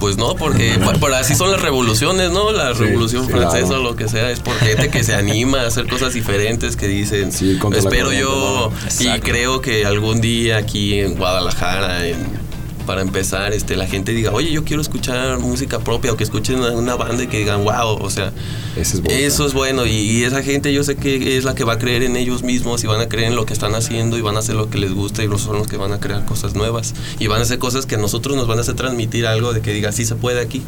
Pues 0.00 0.16
no, 0.16 0.34
porque 0.34 0.76
así 1.16 1.36
son 1.36 1.52
las 1.52 1.62
revoluciones, 1.62 2.32
¿no? 2.32 2.50
La 2.50 2.74
Sí, 2.74 2.80
revolución 2.82 3.24
sí, 3.24 3.30
francesa 3.32 3.66
claro. 3.68 3.82
o 3.82 3.84
lo 3.84 3.94
que 3.96 4.08
sea, 4.08 4.30
es 4.32 4.40
por 4.40 4.56
gente 4.56 4.88
que 4.90 5.04
se 5.04 5.14
anima 5.14 5.60
a 5.60 5.68
hacer 5.68 5.86
cosas 5.86 6.12
diferentes, 6.12 6.74
que 6.74 6.88
dicen, 6.88 7.30
la 7.70 7.78
espero 7.78 8.12
yo 8.12 8.72
¿no? 8.72 9.14
y 9.14 9.20
creo 9.20 9.60
que 9.60 9.86
algún 9.86 10.20
día 10.20 10.56
aquí 10.56 10.98
en 10.98 11.14
Guadalajara, 11.14 12.08
en- 12.08 12.41
para 12.82 13.02
empezar, 13.02 13.52
este, 13.52 13.76
la 13.76 13.86
gente 13.86 14.12
diga, 14.12 14.32
oye, 14.32 14.50
yo 14.50 14.64
quiero 14.64 14.82
escuchar 14.82 15.38
música 15.38 15.78
propia 15.78 16.12
o 16.12 16.16
que 16.16 16.24
escuchen 16.24 16.58
una, 16.58 16.72
una 16.72 16.94
banda 16.94 17.22
y 17.24 17.26
que 17.26 17.38
digan, 17.38 17.64
wow, 17.64 17.98
o 18.00 18.10
sea, 18.10 18.32
es 18.76 19.00
eso 19.08 19.46
es 19.46 19.54
bueno 19.54 19.86
y, 19.86 19.90
y 19.90 20.24
esa 20.24 20.42
gente 20.42 20.72
yo 20.72 20.84
sé 20.84 20.96
que 20.96 21.36
es 21.36 21.44
la 21.44 21.54
que 21.54 21.64
va 21.64 21.74
a 21.74 21.78
creer 21.78 22.02
en 22.02 22.16
ellos 22.16 22.42
mismos 22.42 22.82
y 22.84 22.86
van 22.86 23.00
a 23.00 23.08
creer 23.08 23.28
en 23.28 23.36
lo 23.36 23.46
que 23.46 23.52
están 23.52 23.74
haciendo 23.74 24.16
y 24.18 24.20
van 24.20 24.36
a 24.36 24.40
hacer 24.40 24.54
lo 24.54 24.70
que 24.70 24.78
les 24.78 24.92
gusta 24.92 25.22
y 25.22 25.28
los 25.28 25.42
son 25.42 25.58
los 25.58 25.66
que 25.66 25.76
van 25.76 25.92
a 25.92 26.00
crear 26.00 26.24
cosas 26.24 26.54
nuevas 26.54 26.94
y 27.18 27.26
van 27.26 27.40
a 27.40 27.42
hacer 27.42 27.58
cosas 27.58 27.86
que 27.86 27.96
a 27.96 27.98
nosotros 27.98 28.36
nos 28.36 28.46
van 28.46 28.58
a 28.58 28.60
hacer 28.62 28.74
transmitir 28.74 29.26
algo 29.26 29.52
de 29.52 29.60
que 29.60 29.72
diga 29.72 29.92
sí 29.92 30.04
se 30.04 30.14
puede 30.14 30.40
aquí. 30.40 30.62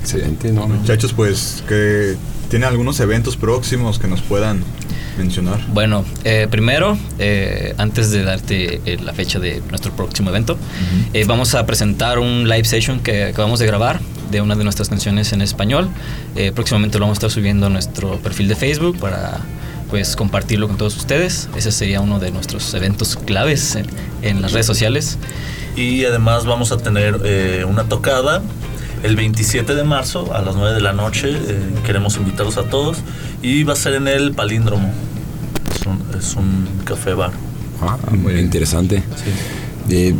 Excelente, 0.00 0.52
¿no? 0.52 0.68
Muchachos, 0.68 1.12
pues 1.12 1.62
que 1.68 2.16
tienen 2.48 2.68
algunos 2.68 3.00
eventos 3.00 3.36
próximos 3.36 3.98
que 3.98 4.06
nos 4.06 4.22
puedan 4.22 4.62
mencionar. 5.16 5.60
Bueno, 5.68 6.04
eh, 6.24 6.46
primero, 6.50 6.96
eh, 7.18 7.74
antes 7.78 8.10
de 8.10 8.22
darte 8.22 8.80
eh, 8.84 8.98
la 9.02 9.12
fecha 9.12 9.38
de 9.38 9.62
nuestro 9.68 9.92
próximo 9.92 10.30
evento, 10.30 10.58
vamos 11.26 11.54
a 11.54 11.64
presentar 11.66 12.18
un 12.18 12.48
live 12.48 12.64
session 12.64 13.00
que 13.00 13.24
acabamos 13.24 13.58
de 13.58 13.66
grabar 13.66 14.00
de 14.30 14.40
una 14.40 14.54
de 14.54 14.64
nuestras 14.64 14.88
canciones 14.88 15.32
en 15.32 15.40
español. 15.40 15.88
Próximamente 16.54 16.98
lo 16.98 17.04
vamos 17.04 17.16
a 17.16 17.20
estar 17.20 17.30
subiendo 17.30 17.66
a 17.66 17.70
nuestro 17.70 18.18
perfil 18.18 18.48
de 18.48 18.56
Facebook 18.56 18.98
para 18.98 19.40
pues 19.88 20.16
compartirlo 20.16 20.66
con 20.68 20.76
todos 20.76 20.96
ustedes. 20.96 21.48
Ese 21.56 21.70
sería 21.72 22.00
uno 22.00 22.18
de 22.18 22.32
nuestros 22.32 22.74
eventos 22.74 23.16
claves 23.16 23.76
en, 23.76 23.86
en 24.22 24.42
las 24.42 24.52
redes 24.52 24.66
sociales. 24.66 25.18
Y 25.76 26.04
además 26.04 26.44
vamos 26.44 26.72
a 26.72 26.76
tener 26.76 27.64
una 27.66 27.84
tocada 27.84 28.42
el 29.02 29.16
27 29.16 29.74
de 29.74 29.84
marzo 29.84 30.34
a 30.34 30.42
las 30.42 30.56
9 30.56 30.74
de 30.74 30.80
la 30.80 30.92
noche. 30.92 31.30
eh, 31.30 31.58
queremos 31.84 32.16
invitarlos 32.16 32.56
a 32.58 32.64
todos. 32.64 32.98
Y 33.42 33.62
va 33.64 33.74
a 33.74 33.76
ser 33.76 33.94
en 33.94 34.08
el 34.08 34.32
Palíndromo. 34.32 34.90
Es 35.74 35.86
un, 35.86 36.02
es 36.18 36.34
un 36.34 36.66
café 36.84 37.14
bar. 37.14 37.32
Ah, 37.82 37.98
muy 38.10 38.34
interesante. 38.38 39.02
Eh, 39.88 40.14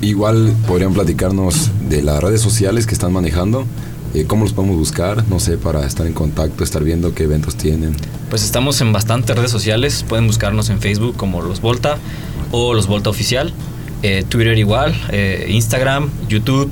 igual 0.00 0.54
podrían 0.66 0.94
platicarnos 0.94 1.70
de 1.88 2.02
las 2.02 2.22
redes 2.22 2.40
sociales 2.40 2.86
que 2.86 2.94
están 2.94 3.12
manejando. 3.12 3.66
eh, 4.14 4.24
¿Cómo 4.26 4.44
los 4.44 4.52
podemos 4.52 4.76
buscar? 4.78 5.24
No 5.28 5.38
sé, 5.40 5.58
para 5.58 5.84
estar 5.86 6.06
en 6.06 6.12
contacto, 6.14 6.64
estar 6.64 6.82
viendo 6.82 7.14
qué 7.14 7.24
eventos 7.24 7.56
tienen. 7.56 7.96
Pues 8.30 8.44
estamos 8.44 8.80
en 8.80 8.92
bastantes 8.92 9.36
redes 9.36 9.50
sociales. 9.50 10.04
Pueden 10.08 10.26
buscarnos 10.26 10.70
en 10.70 10.80
Facebook 10.80 11.16
como 11.16 11.42
Los 11.42 11.60
Volta 11.60 11.98
o 12.52 12.72
Los 12.74 12.86
Volta 12.86 13.10
Oficial. 13.10 13.52
Eh, 14.02 14.24
Twitter 14.26 14.56
igual, 14.56 14.94
eh, 15.10 15.46
Instagram, 15.50 16.08
YouTube. 16.28 16.70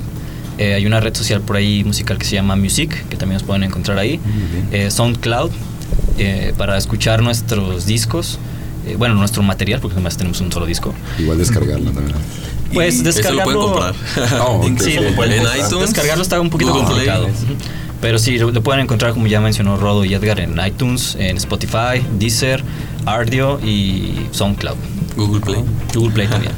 Eh, 0.59 0.73
hay 0.75 0.85
una 0.85 0.99
red 0.99 1.15
social 1.15 1.41
por 1.41 1.55
ahí 1.55 1.83
musical 1.83 2.17
que 2.19 2.25
se 2.25 2.35
llama 2.35 2.55
Music, 2.55 2.91
que 3.09 3.15
también 3.17 3.35
nos 3.39 3.43
pueden 3.43 3.63
encontrar 3.63 3.97
ahí. 3.97 4.19
Eh, 4.71 4.91
SoundCloud, 4.91 5.49
eh, 6.17 6.53
para 6.57 6.77
escuchar 6.77 7.23
nuestros 7.23 7.85
discos. 7.85 8.37
Eh, 8.85 8.95
bueno, 8.97 9.15
nuestro 9.15 9.41
material, 9.41 9.79
porque 9.79 9.95
además 9.95 10.17
tenemos 10.17 10.39
un 10.41 10.51
solo 10.51 10.65
disco. 10.65 10.93
Igual 11.17 11.37
descargarlo 11.37 11.91
también. 11.91 12.15
Pues 12.73 12.97
lo 12.97 13.03
descargarlo. 13.05 13.43
pueden 13.43 13.61
comprar. 13.61 13.95
Oh, 14.41 14.61
sí, 14.79 14.93
lo 14.95 15.15
pueden 15.15 15.33
En 15.33 15.43
comprar. 15.45 15.65
iTunes, 15.65 15.87
Descargarlo 15.87 16.23
está 16.23 16.39
un 16.39 16.49
poquito 16.49 16.71
complicado. 16.71 17.27
Pero 18.01 18.17
sí, 18.19 18.37
lo, 18.37 18.51
lo 18.51 18.61
pueden 18.63 18.81
encontrar, 18.81 19.13
como 19.13 19.27
ya 19.27 19.41
mencionó 19.41 19.75
Rodo 19.77 20.05
y 20.05 20.13
Edgar, 20.13 20.39
en 20.39 20.57
iTunes, 20.65 21.15
en 21.19 21.35
Spotify, 21.37 22.01
Deezer, 22.17 22.63
Ardio 23.05 23.59
y 23.65 24.27
SoundCloud. 24.31 24.77
Google 25.19 25.41
Play. 25.41 25.63
Google 25.93 26.11
Play 26.13 26.27
también. 26.27 26.53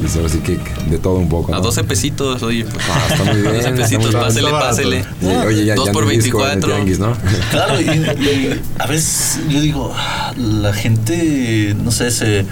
Pues 0.00 0.16
ahora 0.16 0.28
sí 0.28 0.38
que 0.38 0.58
de 0.90 0.98
todo 0.98 1.14
un 1.16 1.28
poco. 1.28 1.52
A 1.54 1.58
¿no? 1.58 1.62
12 1.62 1.84
pesitos, 1.84 2.42
oye. 2.42 2.66
Ah, 2.90 3.06
está 3.10 3.24
muy 3.24 3.34
bien. 3.42 3.54
12 3.54 3.58
está 3.58 3.74
pesitos, 3.82 4.14
pásele, 4.14 4.50
pásele. 4.50 5.04
Oye, 5.46 5.64
ya, 5.64 5.74
2 5.74 5.86
ya 5.86 5.92
por 5.92 6.04
no 6.04 6.10
hay 6.10 6.16
disco 6.18 6.38
en 6.46 6.52
el 6.52 6.60
24. 6.60 6.74
tianguis, 6.74 6.98
¿no? 6.98 7.12
Claro, 7.50 7.80
y, 7.80 7.84
y 7.84 8.60
a 8.78 8.86
veces 8.86 9.40
yo 9.48 9.60
digo, 9.60 9.94
la 10.36 10.72
gente, 10.72 11.74
no 11.82 11.90
sé, 11.90 12.10
se 12.10 12.44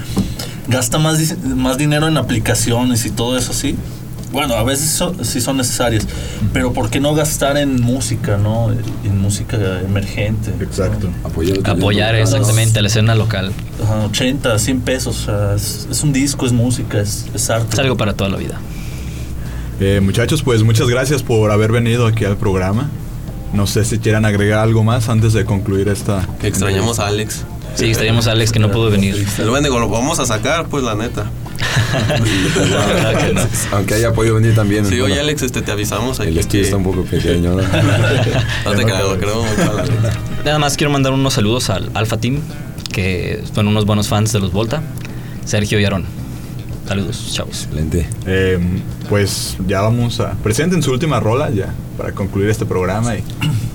gasta 0.68 0.98
más, 0.98 1.18
más 1.44 1.78
dinero 1.78 2.09
en 2.09 2.16
aplicaciones 2.16 3.04
y 3.06 3.11
todo 3.11 3.36
eso 3.36 3.52
así. 3.52 3.76
Bueno, 4.33 4.55
a 4.55 4.62
veces 4.62 4.91
so- 4.91 5.14
sí 5.22 5.41
son 5.41 5.57
necesarias, 5.57 6.07
pero 6.53 6.72
¿por 6.72 6.91
qué 6.91 7.01
no 7.01 7.14
gastar 7.14 7.57
en 7.57 7.81
música, 7.81 8.37
no? 8.37 8.70
En 8.70 9.18
música 9.20 9.57
emergente. 9.81 10.53
Exacto. 10.61 11.09
Apoyar, 11.24 11.59
Apoyar 11.64 12.14
exactamente 12.14 12.79
a 12.79 12.83
la 12.83 12.89
escena 12.89 13.14
local. 13.14 13.53
Ajá, 13.83 14.05
80, 14.07 14.59
100 14.59 14.81
pesos, 14.83 15.22
o 15.22 15.24
sea, 15.26 15.55
es, 15.55 15.89
es 15.91 16.03
un 16.03 16.12
disco, 16.12 16.45
es 16.45 16.53
música, 16.53 17.01
es, 17.01 17.26
es 17.35 17.49
arte. 17.49 17.68
Es 17.72 17.79
algo 17.79 17.97
para 17.97 18.12
toda 18.14 18.29
la 18.31 18.37
vida. 18.37 18.61
Eh, 19.81 20.01
muchachos, 20.03 20.43
pues 20.43 20.62
muchas 20.62 20.89
gracias 20.89 21.22
por 21.22 21.51
haber 21.51 21.72
venido 21.72 22.07
aquí 22.07 22.24
al 22.24 22.37
programa. 22.37 22.91
No 23.55 23.66
sé 23.66 23.85
si 23.85 23.99
quieran 23.99 24.24
agregar 24.24 24.59
algo 24.59 24.85
más 24.85 25.09
antes 25.09 25.33
de 25.33 25.45
concluir 25.45 25.89
esta. 25.89 26.29
Que 26.41 26.49
extrañamos 26.49 26.99
a 26.99 27.07
Alex. 27.07 27.45
Sí, 27.79 27.87
extrañamos 27.87 28.26
a 28.26 28.33
Alex 28.33 28.51
que 28.53 28.59
no 28.59 28.70
pudo 28.70 28.91
venir. 28.91 29.24
Pero 29.37 29.51
bueno, 29.51 29.64
digo, 29.64 29.79
lo 29.79 29.89
vamos 29.89 30.18
a 30.18 30.26
sacar, 30.26 30.66
pues 30.68 30.83
la 30.83 30.95
neta. 30.97 31.31
Claro 32.55 33.18
que 33.18 33.33
no. 33.35 33.41
Aunque 33.72 33.95
haya 33.95 34.12
podido 34.12 34.35
venir 34.35 34.55
también. 34.55 34.85
Sí, 34.87 35.01
oye 35.01 35.18
Alex, 35.20 35.43
este, 35.43 35.62
te 35.62 35.70
avisamos 35.72 36.18
aquí 36.20 36.31
El 36.31 36.39
estudio 36.39 36.62
que- 36.62 36.66
está 36.66 36.76
un 36.76 36.85
poco 36.85 37.03
pequeño. 37.05 37.55
¿no? 37.55 37.62
No 38.64 38.72
te 38.72 38.83
lo 38.85 39.18
queremos 39.18 39.47
mucho 39.49 39.62
a 39.62 39.81
Alex. 39.81 39.95
Nada 40.45 40.59
más 40.59 40.76
quiero 40.76 40.93
mandar 40.93 41.12
unos 41.12 41.35
saludos 41.35 41.70
al 41.70 41.91
Alpha 41.95 42.16
Team, 42.18 42.41
que 42.93 43.43
son 43.55 43.68
unos 43.68 43.85
buenos 43.87 44.09
fans 44.09 44.33
de 44.33 44.41
los 44.41 44.53
Volta, 44.53 44.83
Sergio 45.45 45.79
y 45.79 45.85
Aarón. 45.85 46.05
Saludos, 46.87 47.31
chavos. 47.33 47.64
Excelente. 47.64 48.09
Eh, 48.26 48.59
pues 49.09 49.57
ya 49.66 49.83
vamos 49.83 50.20
a. 50.20 50.33
Presenten 50.43 50.83
su 50.83 50.91
última 50.91 51.20
rola 51.20 51.51
ya 51.51 51.72
para 51.99 52.12
concluir 52.12 52.49
este 52.49 52.64
programa 52.66 53.14
y 53.14 53.22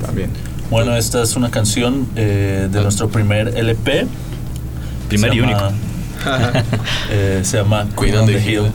también. 0.03 0.31
Bueno, 0.69 0.95
esta 0.95 1.21
es 1.21 1.35
una 1.35 1.51
canción 1.51 2.07
eh, 2.15 2.67
de 2.71 2.81
nuestro 2.81 3.09
primer 3.09 3.49
LP. 3.57 4.07
Primer 5.07 5.29
Se 5.31 5.35
y 5.37 5.39
llama- 5.41 5.71
eh, 7.11 7.41
se 7.43 7.57
llama 7.57 7.87
Queen 7.99 8.15
on 8.17 8.25
the 8.25 8.39
Hill. 8.39 8.71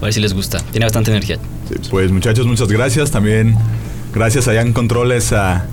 A 0.00 0.04
ver 0.04 0.12
si 0.12 0.20
les 0.20 0.34
gusta. 0.34 0.58
Tiene 0.72 0.84
bastante 0.86 1.10
energía. 1.10 1.38
Sí, 1.68 1.76
pues 1.90 2.10
muchachos, 2.10 2.46
muchas 2.46 2.68
gracias. 2.68 3.10
También 3.10 3.56
gracias 4.12 4.46
allá 4.48 4.60
en 4.60 4.72
controles 4.74 5.32
a, 5.32 5.64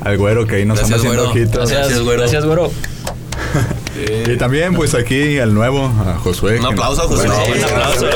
al 0.00 0.18
güero 0.18 0.46
que 0.46 0.56
ahí 0.56 0.64
nos 0.64 0.78
Gracias, 0.78 1.00
anda 1.00 1.10
haciendo 1.12 1.30
ojitos. 1.30 1.70
Gracias, 1.70 2.00
güero. 2.00 2.20
Gracias, 2.20 2.44
güero. 2.44 2.70
Y 4.28 4.36
también 4.36 4.74
pues 4.74 4.94
aquí 4.94 5.38
al 5.40 5.52
nuevo, 5.54 5.86
a 5.86 6.18
Josué. 6.18 6.60
Un 6.60 6.66
aplauso 6.66 7.02
a 7.02 7.06
Josué. 7.08 7.26
Bueno, 7.26 7.42
Un 7.56 7.64
aplauso, 7.64 8.06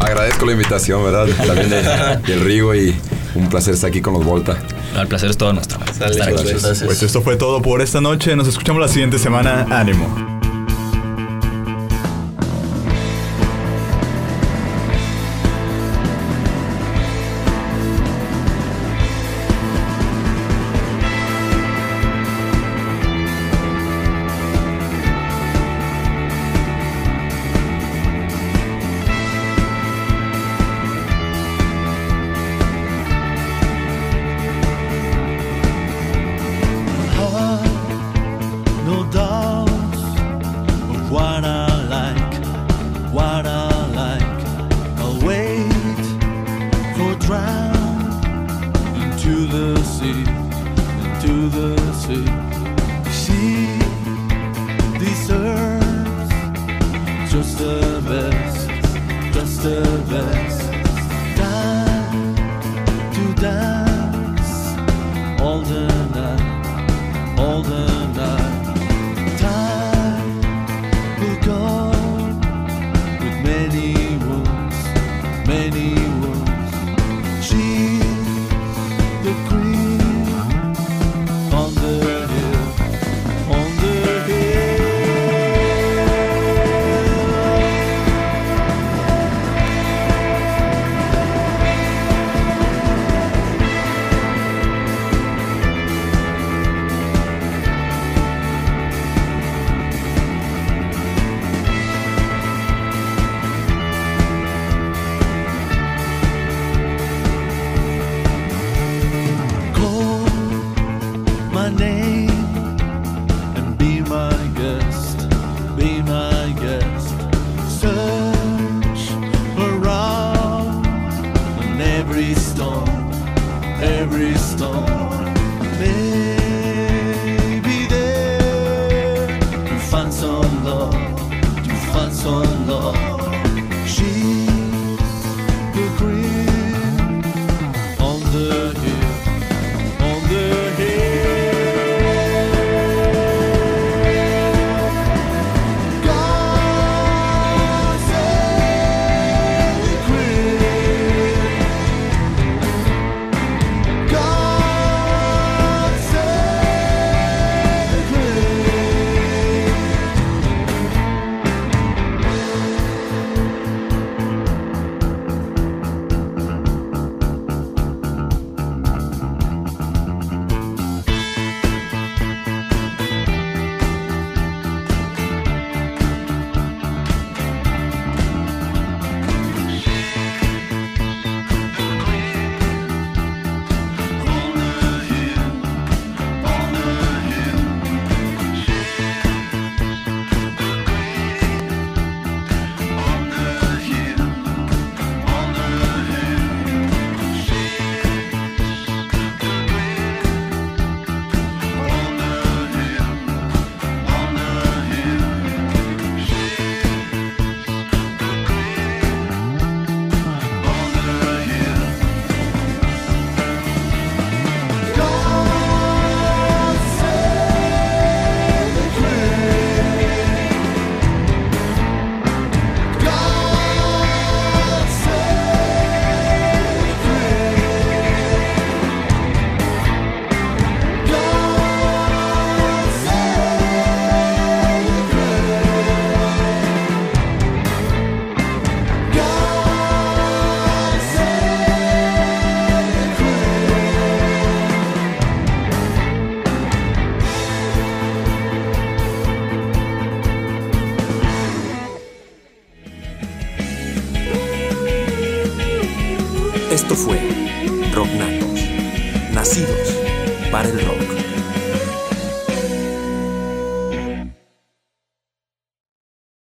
A- 0.00 0.06
Agradezco 0.06 0.46
la 0.46 0.52
invitación, 0.52 1.02
¿verdad? 1.02 1.26
También 1.44 1.70
de, 1.70 1.82
del 2.24 2.40
Rigo 2.44 2.72
y 2.72 2.94
un 3.34 3.48
placer 3.48 3.74
estar 3.74 3.88
aquí 3.88 4.00
con 4.00 4.14
los 4.14 4.24
Volta. 4.24 4.58
No, 4.94 5.02
el 5.02 5.08
placer 5.08 5.30
es 5.30 5.36
todo 5.36 5.52
nuestro. 5.52 5.78
Sale, 5.92 6.12
estar 6.12 6.28
aquí. 6.28 6.52
Josué. 6.52 6.86
Pues 6.86 7.02
esto 7.02 7.22
fue 7.22 7.36
todo 7.36 7.60
por 7.62 7.80
esta 7.82 8.00
noche. 8.00 8.36
Nos 8.36 8.48
escuchamos 8.48 8.80
la 8.80 8.88
siguiente 8.88 9.18
semana. 9.18 9.66
Ánimo. 9.70 10.33